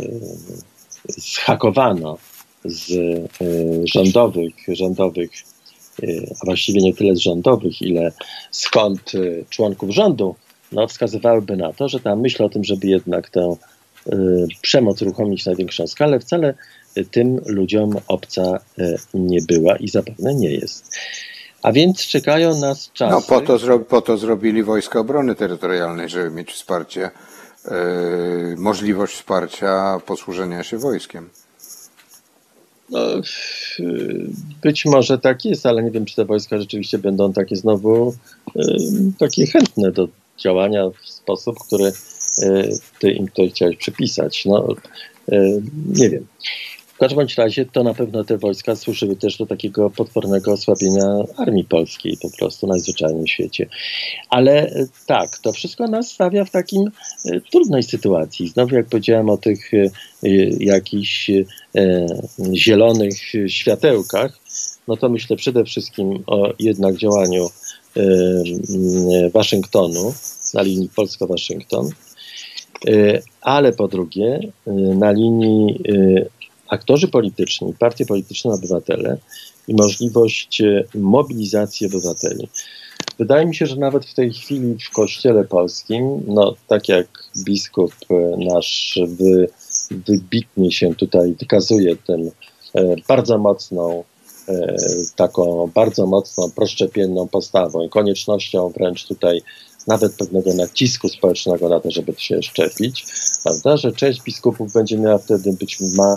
[1.08, 2.18] zhakowano
[2.64, 3.28] z e,
[3.84, 5.30] rządowych, rządowych
[6.02, 6.06] e,
[6.40, 8.12] a właściwie nie tyle z rządowych, ile
[8.72, 10.34] kont e, członków rządu,
[10.72, 13.56] no, wskazywałyby na to, że ta myśl o tym, żeby jednak tę
[14.06, 14.16] e,
[14.62, 16.54] przemoc uruchomić na większą skalę, wcale
[17.10, 20.96] tym ludziom obca e, nie była i zapewne nie jest.
[21.62, 23.14] A więc czekają nas czasy.
[23.14, 27.10] No po to, zro, po to zrobili Wojska Obrony Terytorialnej, żeby mieć wsparcie,
[27.64, 27.70] e,
[28.56, 31.30] możliwość wsparcia posłużenia się wojskiem.
[32.90, 33.00] No,
[33.80, 34.30] y,
[34.62, 38.14] być może tak jest, ale nie wiem, czy te wojska rzeczywiście będą takie znowu
[38.56, 38.62] y,
[39.18, 40.08] takie chętne do
[40.42, 41.92] działania w sposób, który
[42.42, 44.44] y, ty im tutaj chciałeś przypisać.
[44.44, 44.74] No,
[45.32, 46.26] y, nie wiem.
[46.86, 51.64] W każdym razie to na pewno te wojska służyły też do takiego potwornego osłabienia armii
[51.64, 53.66] polskiej po prostu najzwyczajniej w świecie.
[54.30, 56.90] Ale y, tak, to wszystko nas stawia w takim
[57.50, 58.48] trudnej sytuacji.
[58.48, 59.70] Znowu jak powiedziałem o tych
[60.60, 61.30] jakichś
[62.54, 63.14] zielonych
[63.46, 64.38] światełkach,
[64.88, 67.48] no to myślę przede wszystkim o jednak działaniu
[69.34, 70.14] Waszyngtonu
[70.54, 71.90] na linii Polska-Waszyngton,
[72.88, 76.28] y, ale po drugie y, na linii y,
[76.68, 79.18] aktorzy polityczni, partie polityczne, obywatele
[79.68, 80.62] i możliwość
[80.94, 82.48] mobilizacji obywateli.
[83.18, 87.06] Wydaje mi się, że nawet w tej chwili w Kościele Polskim, no tak jak
[87.44, 87.94] biskup
[88.38, 89.48] nasz wy,
[89.90, 92.30] wybitnie się tutaj wykazuje tym
[92.74, 94.04] e, bardzo mocną, e,
[95.16, 99.42] taką bardzo mocną proszczepienną postawą i koniecznością wręcz tutaj
[99.86, 103.06] nawet pewnego nacisku społecznego na to, żeby się szczepić,
[103.42, 106.16] prawda, że część biskupów będzie miała wtedy być ma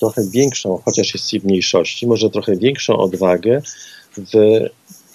[0.00, 3.62] trochę większą, chociaż jest w mniejszości, może trochę większą odwagę
[4.16, 4.32] w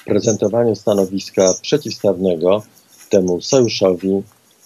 [0.06, 2.64] prezentowaniu stanowiska przeciwstawnego
[3.10, 4.24] temu sojuszowi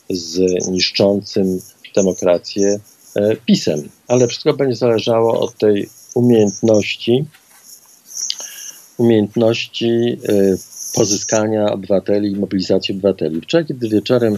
[0.09, 1.61] z niszczącym
[1.95, 2.79] demokrację
[3.15, 3.89] e, pisem.
[4.07, 7.25] Ale wszystko będzie zależało od tej umiejętności,
[8.99, 10.55] umiejętności e,
[10.95, 13.41] pozyskania obywateli mobilizacji obywateli.
[13.41, 14.37] Wczoraj, kiedy wieczorem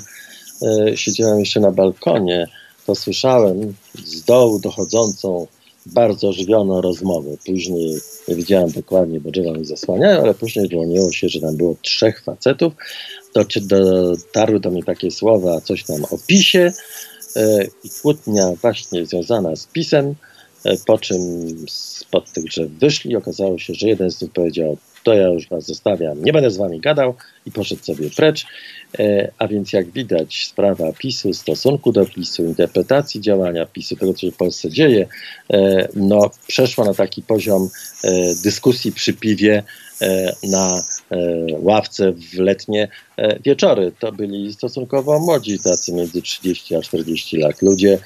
[0.61, 2.47] e, siedziałem jeszcze na balkonie,
[2.85, 3.73] to słyszałem
[4.05, 5.47] z dołu dochodzącą
[5.85, 7.31] bardzo ożywiono rozmowę.
[7.45, 7.97] Później
[8.27, 12.23] nie wiedziałem dokładnie, bo drzewa mi zasłaniają, ale później wyłoniło się, że tam było trzech
[12.23, 12.73] facetów.
[13.61, 16.73] Dotarły do mnie takie słowa, coś tam o PiSie
[17.83, 20.15] i kłótnia właśnie związana z PiSem,
[20.85, 21.19] po czym
[22.11, 23.15] spod tych drzew wyszli.
[23.15, 26.57] Okazało się, że jeden z nich powiedział, to ja już was zostawiam, nie będę z
[26.57, 28.45] wami gadał i poszedł sobie precz.
[28.99, 34.19] E, a więc jak widać sprawa PiSu, stosunku do PiSu, interpretacji działania PiSu, tego co
[34.19, 35.07] się w Polsce dzieje,
[35.53, 37.69] e, no przeszła na taki poziom
[38.03, 38.09] e,
[38.43, 39.63] dyskusji przy piwie
[40.43, 40.83] na
[41.59, 42.87] ławce w letnie
[43.45, 43.91] wieczory.
[43.99, 47.97] To byli stosunkowo młodzi, tacy między 30 a 40 lat ludzie.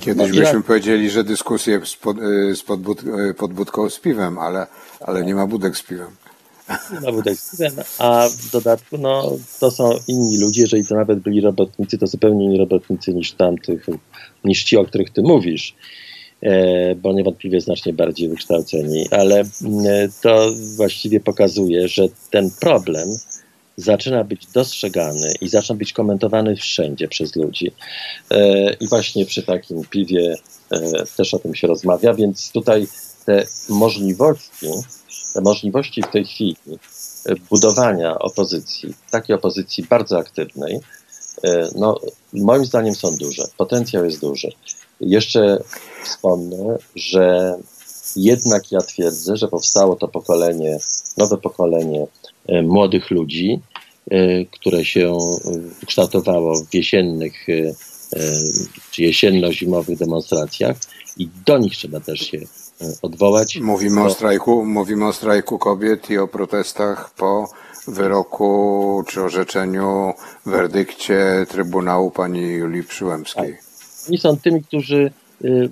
[0.00, 2.16] Kiedyś no, byśmy powiedzieli, że dyskusje pod,
[2.66, 3.02] pod, bud,
[3.36, 4.66] pod budką z piwem, ale,
[5.00, 6.08] ale nie ma budek z piwem.
[7.02, 7.38] Na budek
[7.98, 12.44] a w dodatku no, to są inni ludzie, jeżeli to nawet byli robotnicy, to zupełnie
[12.44, 13.86] inni robotnicy niż tamtych,
[14.44, 15.74] niż ci, o których ty mówisz,
[16.42, 19.44] e, bo niewątpliwie znacznie bardziej wykształceni, ale e,
[20.22, 23.08] to właściwie pokazuje, że ten problem
[23.78, 27.72] zaczyna być dostrzegany i zaczyna być komentowany wszędzie przez ludzi.
[28.30, 30.34] E, I właśnie przy takim piwie
[31.16, 32.86] też o tym się rozmawia, więc tutaj
[33.24, 34.66] te możliwości
[35.34, 36.56] te możliwości w tej chwili
[37.26, 40.80] e, budowania opozycji, takiej opozycji bardzo aktywnej,
[41.44, 42.00] e, no,
[42.32, 43.42] moim zdaniem są duże.
[43.56, 44.48] Potencjał jest duży.
[45.00, 45.62] Jeszcze
[46.04, 47.54] wspomnę, że
[48.16, 50.78] jednak ja twierdzę, że powstało to pokolenie,
[51.16, 52.06] nowe pokolenie e,
[52.62, 53.60] młodych ludzi,
[54.50, 55.18] które się
[55.86, 57.46] kształtowało w jesiennych
[58.90, 60.76] czy jesienno-zimowych demonstracjach
[61.16, 62.38] i do nich trzeba też się
[63.02, 63.56] odwołać.
[63.56, 67.48] Mówimy o strajku, mówimy o strajku kobiet i o protestach po
[67.88, 70.12] wyroku czy orzeczeniu,
[70.46, 73.52] werdykcie Trybunału pani Julii Przyłębskiej.
[73.52, 73.62] Tak.
[74.08, 75.12] Oni są tymi, którzy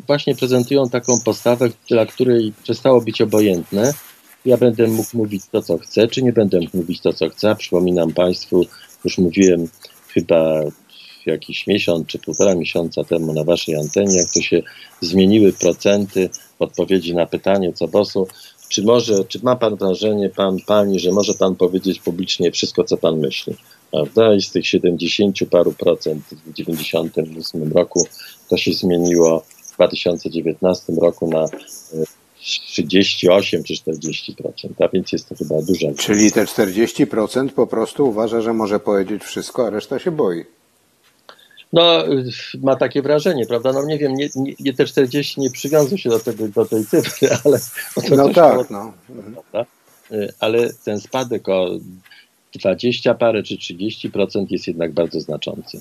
[0.07, 3.93] właśnie prezentują taką postawę, dla której przestało być obojętne.
[4.47, 7.57] Ja będę mógł mówić to, co chcę, czy nie będę mógł mówić to, co chcę.
[7.57, 8.67] Przypominam Państwu,
[9.05, 9.69] już mówiłem
[10.09, 10.61] chyba
[11.27, 14.63] jakiś miesiąc czy półtora miesiąca temu na Waszej antenie, jak to się
[15.01, 18.29] zmieniły procenty odpowiedzi na pytanie co bosu,
[18.69, 22.97] czy może, czy ma pan wrażenie, pan, pani, że może pan powiedzieć publicznie wszystko, co
[22.97, 23.55] pan myśli?
[23.91, 24.35] Prawda?
[24.35, 28.07] I z tych 70 paru procent w 98 roku
[28.49, 31.47] to się zmieniło w 2019 roku na
[32.47, 34.43] 38 e, czy 40%,
[34.79, 35.89] a więc jest to chyba duża.
[35.99, 40.45] Czyli te 40% po prostu uważa, że może powiedzieć wszystko, a reszta się boi.
[41.73, 42.05] No,
[42.63, 43.73] ma takie wrażenie, prawda?
[43.73, 44.29] No nie wiem, nie,
[44.61, 47.59] nie, te 40 nie przywiązał się do, tego, do tej cyfry, ale...
[48.17, 48.93] No tak, no.
[49.43, 49.71] Prawda?
[50.13, 51.79] Y, ale ten spadek o
[52.55, 55.81] 20 parę czy 30% jest jednak bardzo znaczący.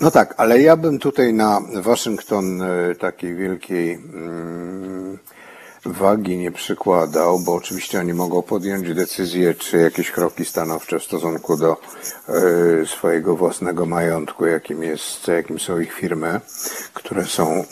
[0.00, 5.18] No tak, ale ja bym tutaj na Waszyngton y, takiej wielkiej mm,
[5.86, 11.56] wagi nie przykładał, bo oczywiście oni mogą podjąć decyzję, czy jakieś kroki stanowcze w stosunku
[11.56, 11.76] do
[12.82, 16.40] y, swojego własnego majątku, jakim, jest, jakim są ich firmy,
[16.94, 17.64] które są y,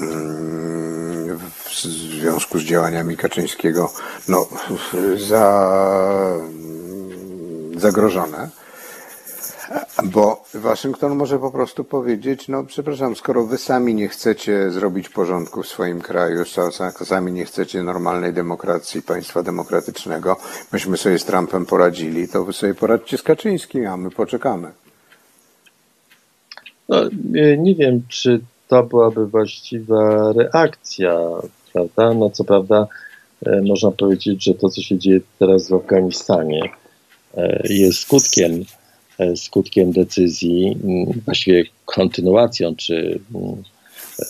[1.65, 1.75] w
[2.21, 3.93] związku z działaniami Kaczyńskiego
[4.29, 4.47] no,
[5.29, 5.71] za,
[7.77, 8.62] zagrożone.
[10.05, 15.63] Bo Waszyngton może po prostu powiedzieć, no przepraszam, skoro wy sami nie chcecie zrobić porządku
[15.63, 16.45] w swoim kraju,
[17.05, 20.37] sami nie chcecie normalnej demokracji, państwa demokratycznego,
[20.73, 24.73] myśmy sobie z Trumpem poradzili, to wy sobie poradźcie z Kaczyńskim, a my poczekamy.
[26.89, 26.97] No,
[27.59, 31.19] nie wiem, czy to byłaby właściwa reakcja,
[31.73, 32.15] prawda?
[32.15, 32.87] No co prawda
[33.47, 36.63] e, można powiedzieć, że to, co się dzieje teraz w Afganistanie
[37.37, 38.65] e, jest skutkiem
[39.37, 43.63] skutkiem decyzji, mm, właściwie kontynuacją czy mm,
[44.23, 44.25] e,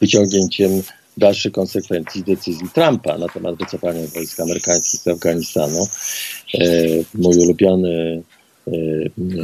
[0.00, 0.82] wyciągnięciem
[1.16, 5.86] dalszych konsekwencji decyzji Trumpa na temat wycofania wojsk amerykańskich z Afganistanu.
[6.54, 6.66] E,
[7.14, 8.22] mój ulubiony.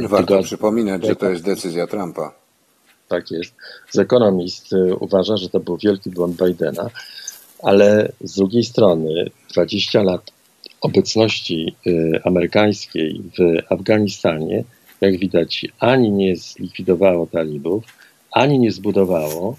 [0.07, 2.33] Warto przypominać, że to jest decyzja Trumpa.
[3.07, 3.53] Tak jest.
[3.91, 4.69] Z ekonomist
[4.99, 6.89] uważa, że to był wielki błąd Bidena,
[7.63, 10.31] ale z drugiej strony 20 lat
[10.81, 11.75] obecności
[12.23, 14.63] amerykańskiej w Afganistanie
[15.01, 17.83] jak widać, ani nie zlikwidowało talibów,
[18.31, 19.55] ani nie zbudowało,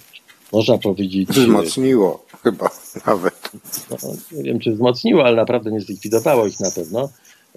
[0.52, 1.28] można powiedzieć...
[1.28, 2.70] Wzmocniło chyba
[3.06, 3.50] nawet.
[3.90, 3.96] No,
[4.32, 7.08] nie wiem, czy wzmocniło, ale naprawdę nie zlikwidowało ich na pewno.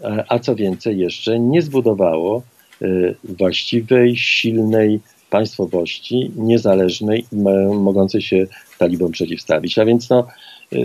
[0.02, 2.42] E, a co więcej, jeszcze nie zbudowało
[2.82, 2.88] e,
[3.24, 7.36] właściwej, silnej państwowości, niezależnej i
[7.76, 9.80] mogącej się talibom przeciwstawić.
[9.80, 10.28] A więc no,
[10.74, 10.78] e,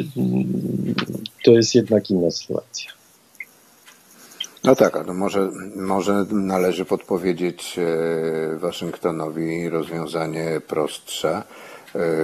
[1.44, 2.97] to jest jednak inna sytuacja.
[4.64, 11.36] No tak, ale może, może należy podpowiedzieć e, Waszyngtonowi rozwiązanie prostsze.
[11.36, 11.42] e,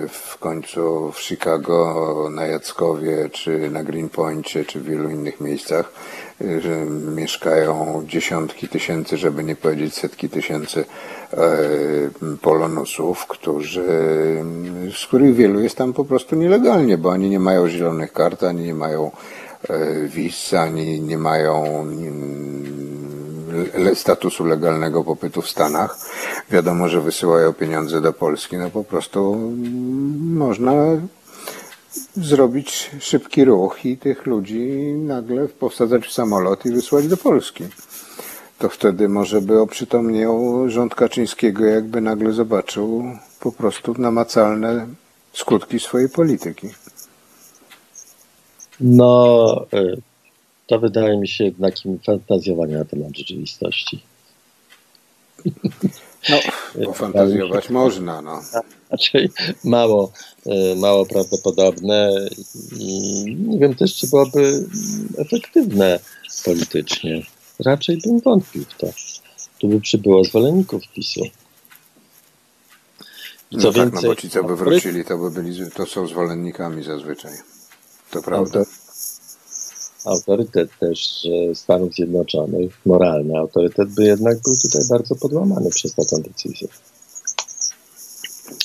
[0.08, 5.92] w końcu w Chicago, na Jackowie, czy na Greenpointie, czy w wielu innych miejscach,
[6.40, 6.44] e,
[7.16, 10.84] mieszkają dziesiątki tysięcy, żeby nie powiedzieć setki tysięcy
[12.42, 13.84] polonusów, którzy,
[14.96, 18.62] z których wielu jest tam po prostu nielegalnie, bo oni nie mają zielonych kart, ani
[18.62, 19.10] nie mają
[20.06, 22.64] wiz, ani nie mają mm,
[23.94, 25.98] statusu legalnego pobytu w Stanach.
[26.50, 28.56] Wiadomo, że wysyłają pieniądze do Polski.
[28.56, 30.72] No po prostu mm, można
[32.16, 37.64] zrobić szybki ruch i tych ludzi nagle posadzać w samolot i wysłać do Polski.
[38.58, 43.04] To wtedy może by oprzytomniał rząd Kaczyńskiego, jakby nagle zobaczył
[43.40, 44.86] po prostu namacalne
[45.32, 46.68] skutki swojej polityki.
[48.80, 50.02] No, y,
[50.66, 54.02] to wydaje mi się takim fantazjowaniem na temat rzeczywistości.
[56.28, 56.38] No,
[56.84, 58.42] pofantazjować można, no.
[58.90, 59.30] Raczej
[59.64, 60.12] mało,
[60.46, 62.28] y, mało prawdopodobne
[62.78, 64.66] i nie wiem też, czy byłoby
[65.18, 66.00] efektywne
[66.44, 67.22] politycznie.
[67.58, 68.86] Raczej bym wątpił w to.
[69.58, 71.24] Tu by przybyło zwolenników PiSu.
[73.50, 75.86] I co no więcej, tak, no bo ci, co by wrócili, to by byli, to
[75.86, 77.32] są zwolennikami zazwyczaj.
[78.14, 78.64] To prawda.
[80.04, 86.68] Autorytet też Stanów Zjednoczonych, moralny autorytet, by jednak był tutaj bardzo podłamany przez taką decyzję.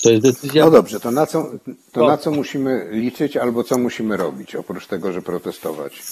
[0.03, 0.65] To jest decyzja.
[0.65, 1.51] No dobrze, to na co,
[1.91, 6.03] to na co musimy liczyć albo co musimy robić, oprócz tego, że protestować?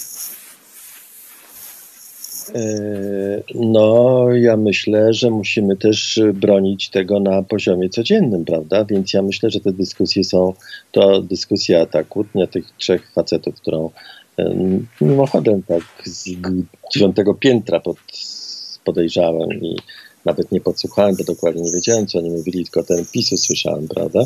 [2.54, 8.84] E, no, ja myślę, że musimy też bronić tego na poziomie codziennym, prawda?
[8.84, 10.54] Więc ja myślę, że te dyskusje są,
[10.92, 13.90] to dyskusja, ta kłótnia tych trzech facetów, którą
[15.00, 16.28] mimochodem tak z
[16.94, 17.96] dziewiątego piętra pod,
[18.84, 19.76] podejrzałem i
[20.24, 24.20] nawet nie podsłuchałem, bo dokładnie nie wiedziałem, co oni mówili, tylko ten PiS usłyszałem, prawda?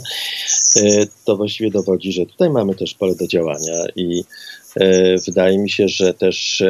[0.76, 4.24] E, to właściwie dowodzi, że tutaj mamy też pole do działania i
[4.80, 6.62] e, wydaje mi się, że też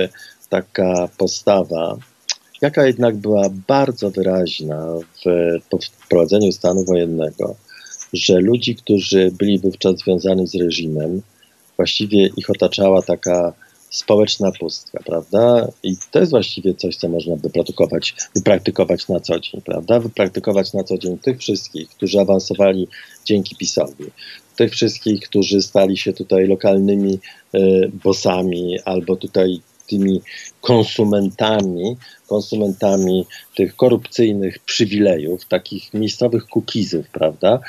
[0.53, 1.99] taka postawa,
[2.63, 4.87] jaka jednak była bardzo wyraźna
[5.25, 5.59] w
[6.05, 7.55] wprowadzeniu stanu wojennego,
[8.13, 11.23] że ludzi, którzy byli wówczas związani z reżimem,
[11.77, 13.53] właściwie ich otaczała taka
[13.91, 15.69] społeczna pustka, prawda?
[15.83, 20.01] I to jest właściwie coś, co można wypraktykować, wypraktykować na co dzień, prawda?
[20.01, 22.89] Wypraktykować na co dzień tych wszystkich, którzy awansowali
[23.25, 24.05] dzięki PiSowi,
[24.57, 27.19] tych wszystkich, którzy stali się tutaj lokalnymi
[27.55, 30.23] y, bossami albo tutaj tymi
[30.61, 33.27] konsumentami, konsumentami
[33.57, 37.61] tych korupcyjnych przywilejów, takich miejscowych kukizów, prawda?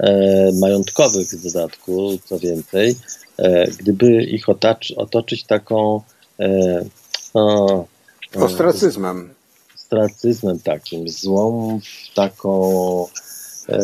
[0.00, 2.96] E, majątkowych w dodatku, co więcej,
[3.38, 6.00] e, gdyby ich otacz, otoczyć taką
[6.40, 6.84] e,
[7.34, 7.86] no,
[8.36, 9.34] ostracyzmem.
[9.76, 11.80] Ostracyzmem takim, złą
[12.14, 13.06] taką
[13.68, 13.78] e,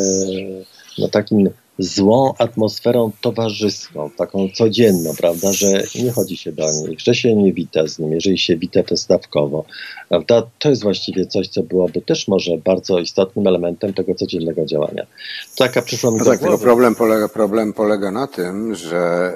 [0.99, 7.15] no takim złą atmosferą towarzyską, taką codzienną, prawda, że nie chodzi się do nich, że
[7.15, 9.65] się nie wita z nimi, jeżeli się wita to stawkowo,
[10.09, 15.07] prawda, to jest właściwie coś, co byłoby też może bardzo istotnym elementem tego codziennego działania.
[15.57, 19.33] Taka przyszła mi no tak, tylko problem polega, problem polega na tym, że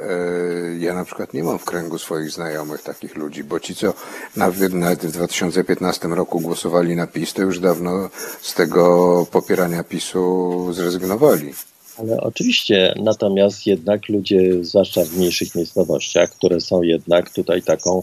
[0.74, 3.94] y, ja na przykład nie mam w kręgu swoich znajomych takich ludzi, bo ci, co
[4.36, 8.08] nawet, nawet w 2015 roku głosowali na PiS, to już dawno
[8.40, 11.52] z tego popierania PiSu zrezygnowali.
[11.98, 18.02] Ale oczywiście, natomiast jednak ludzie, zwłaszcza w mniejszych miejscowościach, które są jednak tutaj taką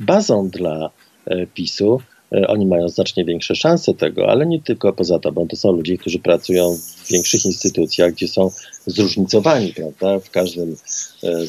[0.00, 0.90] bazą dla
[1.26, 2.00] e, PiSu,
[2.32, 5.72] e, oni mają znacznie większe szanse tego, ale nie tylko poza to, bo to są
[5.72, 6.78] ludzie, którzy pracują
[7.08, 8.50] większych instytucjach, gdzie są
[8.86, 10.76] zróżnicowani, prawda, w każdym
[11.22, 11.46] e,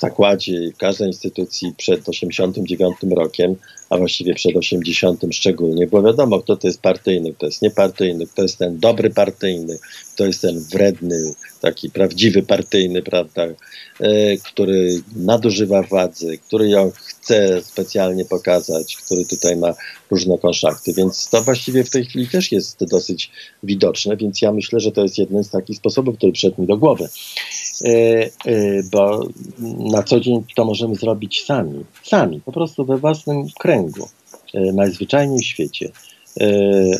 [0.00, 3.56] zakładzie, w każdej instytucji przed 89 rokiem,
[3.90, 8.42] a właściwie przed 80 szczególnie, bo wiadomo, kto to jest partyjny, kto jest niepartyjny, kto
[8.42, 9.78] jest ten dobry partyjny,
[10.14, 13.42] kto jest ten wredny, taki prawdziwy partyjny, prawda,
[14.00, 19.74] e, który nadużywa władzy, który ją chce specjalnie pokazać, który tutaj ma
[20.10, 23.30] różne konszachty, więc to właściwie w tej chwili też jest dosyć
[23.62, 26.76] widoczne, więc ja myślę, że to jest jeden z takich sposobów, który przyszedł mi do
[26.76, 27.08] głowy.
[27.82, 29.28] E, e, bo
[29.78, 34.08] na co dzień to możemy zrobić sami, sami, po prostu we własnym kręgu,
[34.54, 35.90] e, najzwyczajniej w świecie.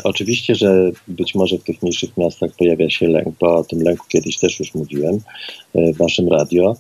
[0.05, 4.07] Oczywiście, że być może w tych mniejszych miastach pojawia się lęk, bo o tym lęku
[4.09, 5.19] kiedyś też już mówiłem
[5.75, 6.77] w waszym radio,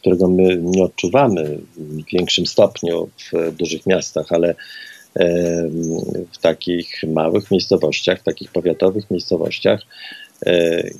[0.00, 4.54] którego my nie odczuwamy w większym stopniu w dużych miastach, ale
[6.32, 9.80] w takich małych miejscowościach, w takich powiatowych miejscowościach,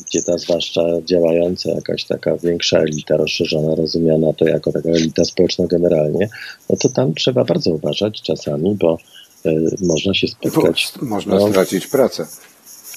[0.07, 5.67] gdzie ta zwłaszcza działająca jakaś taka większa elita rozszerzona, rozumiana to jako taka elita społeczna
[5.67, 6.29] generalnie,
[6.71, 8.99] no to tam trzeba bardzo uważać czasami, bo
[9.47, 10.93] e, można się spotkać.
[11.03, 12.27] Można no, stracić pracę.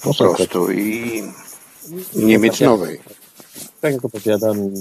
[0.04, 1.24] Po prostu i
[2.16, 3.00] nie mieć nowej.
[3.82, 4.72] tak jak opowiadam, e,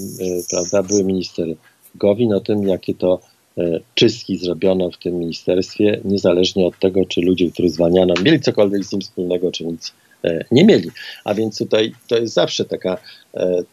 [0.49, 1.47] prawda, były minister
[1.95, 3.19] Gowin o tym, jakie to
[3.57, 8.83] e, czystki zrobiono w tym ministerstwie, niezależnie od tego, czy ludzie, których zwalniano, mieli cokolwiek
[8.83, 10.06] z nim wspólnego, czy nic e,
[10.51, 10.91] nie mieli.
[11.25, 12.97] A więc tutaj to jest zawsze taka,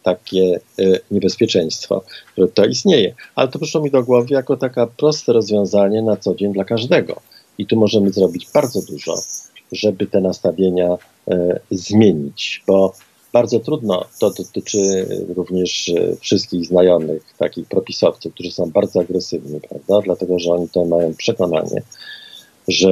[0.03, 0.59] takie
[1.11, 2.03] niebezpieczeństwo,
[2.37, 3.15] że to istnieje.
[3.35, 7.21] Ale to przyszło mi do głowy jako taka proste rozwiązanie na co dzień dla każdego.
[7.57, 9.15] I tu możemy zrobić bardzo dużo,
[9.71, 10.97] żeby te nastawienia
[11.71, 12.93] zmienić, bo
[13.35, 14.05] bardzo trudno.
[14.19, 20.01] To dotyczy również e, wszystkich znajomych takich propisowców, którzy są bardzo agresywni, prawda?
[20.05, 21.81] Dlatego, że oni to mają przekonanie,
[22.67, 22.91] że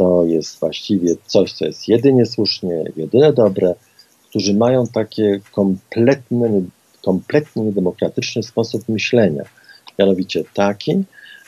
[0.00, 3.74] to jest właściwie coś, co jest jedynie słusznie, jedyne dobre,
[4.28, 6.62] którzy mają takie kompletny,
[7.02, 9.44] kompletnie niedemokratyczny sposób myślenia.
[9.98, 11.02] Mianowicie taki,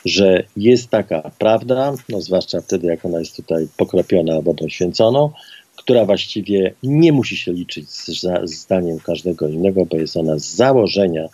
[0.05, 5.31] że jest taka prawda, no zwłaszcza wtedy, jak ona jest tutaj pokropiona wodą święconą,
[5.75, 11.27] która właściwie nie musi się liczyć z, zdaniem każdego innego, bo jest ona z założenia,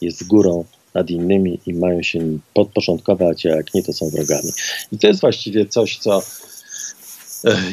[0.00, 0.64] jest górą
[0.94, 4.50] nad innymi i mają się podporządkować, a jak nie, to są wrogami.
[4.92, 6.22] I to jest właściwie coś, co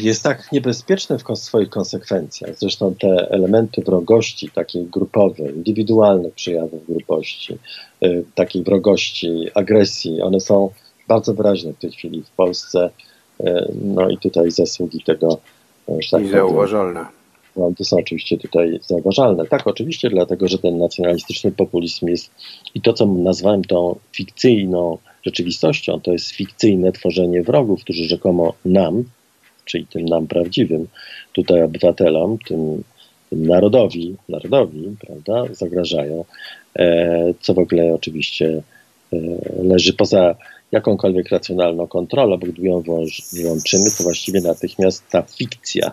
[0.01, 2.59] jest tak niebezpieczne w swoich konsekwencjach.
[2.59, 7.57] Zresztą te elementy wrogości, takiej grupowej, indywidualnych przejawów grupości,
[8.01, 10.69] e, takiej wrogości, agresji, one są
[11.07, 12.89] bardzo wyraźne w tej chwili w Polsce.
[13.39, 15.39] E, no i tutaj zasługi tego
[16.11, 17.05] tak I zauważalne.
[17.55, 19.45] No, to są oczywiście tutaj zauważalne.
[19.45, 22.31] Tak, oczywiście, dlatego że ten nacjonalistyczny populizm jest
[22.75, 29.03] i to, co nazwałem tą fikcyjną rzeczywistością, to jest fikcyjne tworzenie wrogów, którzy rzekomo nam,
[29.65, 30.87] czyli tym nam prawdziwym,
[31.33, 32.83] tutaj obywatelom, tym,
[33.29, 36.25] tym narodowi, narodowi, prawda, zagrażają,
[36.79, 38.61] e, co w ogóle oczywiście
[39.13, 39.17] e,
[39.63, 40.35] leży poza
[40.71, 42.83] jakąkolwiek racjonalną kontrolę, bo gdy ją
[43.33, 45.91] wyłączymy, to właściwie natychmiast ta fikcja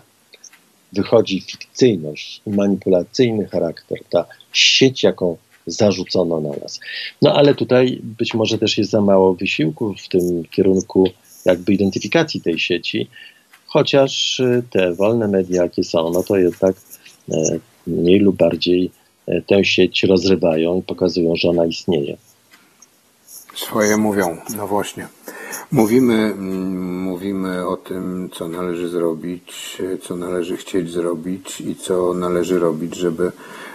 [0.93, 6.79] wychodzi, fikcyjność manipulacyjny charakter, ta sieć, jaką zarzucono na nas.
[7.21, 11.09] No ale tutaj być może też jest za mało wysiłku w tym kierunku
[11.45, 13.07] jakby identyfikacji tej sieci,
[13.69, 16.75] chociaż y, te wolne media, jakie są, no to jednak
[17.31, 18.91] e, mniej lub bardziej
[19.27, 22.17] e, tę sieć rozrywają i pokazują, że ona istnieje.
[23.55, 25.07] Swoje mówią, no właśnie.
[25.71, 32.59] Mówimy, mm, mówimy o tym, co należy zrobić, co należy chcieć zrobić i co należy
[32.59, 33.31] robić, żeby,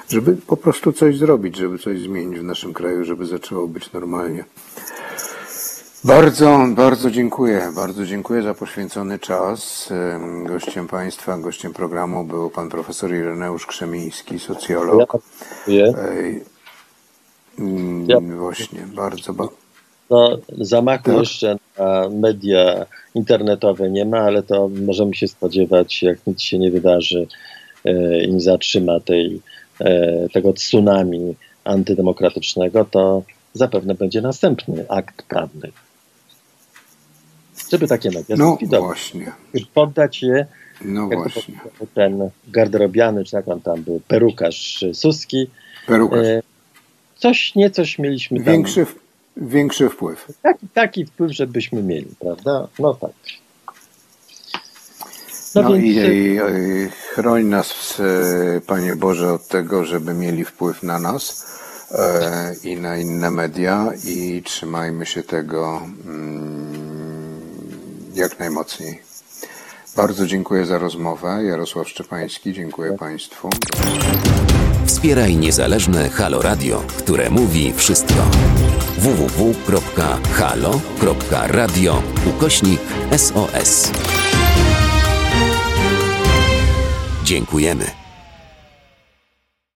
[0.08, 4.44] żeby po prostu coś zrobić, żeby coś zmienić w naszym kraju, żeby zaczęło być normalnie.
[6.04, 7.72] Bardzo, bardzo dziękuję.
[7.76, 9.88] Bardzo dziękuję za poświęcony czas.
[10.44, 15.22] Gościem Państwa, gościem programu był pan profesor Ireneusz Krzemiński, socjolog.
[15.68, 15.86] Ja,
[18.06, 18.20] ja.
[18.20, 19.54] Właśnie, bardzo, bardzo.
[20.10, 21.16] No, zamachu tak.
[21.16, 26.70] jeszcze na media internetowe nie ma, ale to możemy się spodziewać, jak nic się nie
[26.70, 27.26] wydarzy
[27.84, 29.40] e, i nie zatrzyma tej,
[29.80, 31.34] e, tego tsunami
[31.64, 33.22] antydemokratycznego, to
[33.54, 35.70] zapewne będzie następny akt prawny.
[37.74, 39.32] Żeby takie media no, właśnie.
[39.74, 40.46] Poddać je
[40.84, 41.60] no właśnie.
[41.94, 45.50] ten garderobiany, czy jak on tam był, perukarz Suski.
[45.86, 46.26] Perukarz.
[46.26, 46.42] E,
[47.16, 48.52] coś, niecoś mieliśmy tam.
[48.52, 48.86] Większy,
[49.36, 50.32] większy wpływ.
[50.42, 52.68] Taki, taki wpływ, żebyśmy mieli, prawda?
[52.78, 53.10] No tak.
[55.54, 55.84] No, no więc...
[55.84, 61.46] i, i, i chroń nas, e, Panie Boże, od tego, żeby mieli wpływ na nas
[61.90, 66.83] e, i na inne media i trzymajmy się tego mm,
[68.16, 69.02] jak najmocniej.
[69.96, 71.44] Bardzo dziękuję za rozmowę.
[71.44, 73.50] Jarosław Szczepański, dziękuję Państwu.
[74.86, 78.14] Wspieraj niezależne Halo Radio, które mówi wszystko
[78.98, 79.62] www.halo.radio
[82.26, 82.80] ukośnik
[83.16, 83.90] SOS.
[87.24, 88.03] Dziękujemy.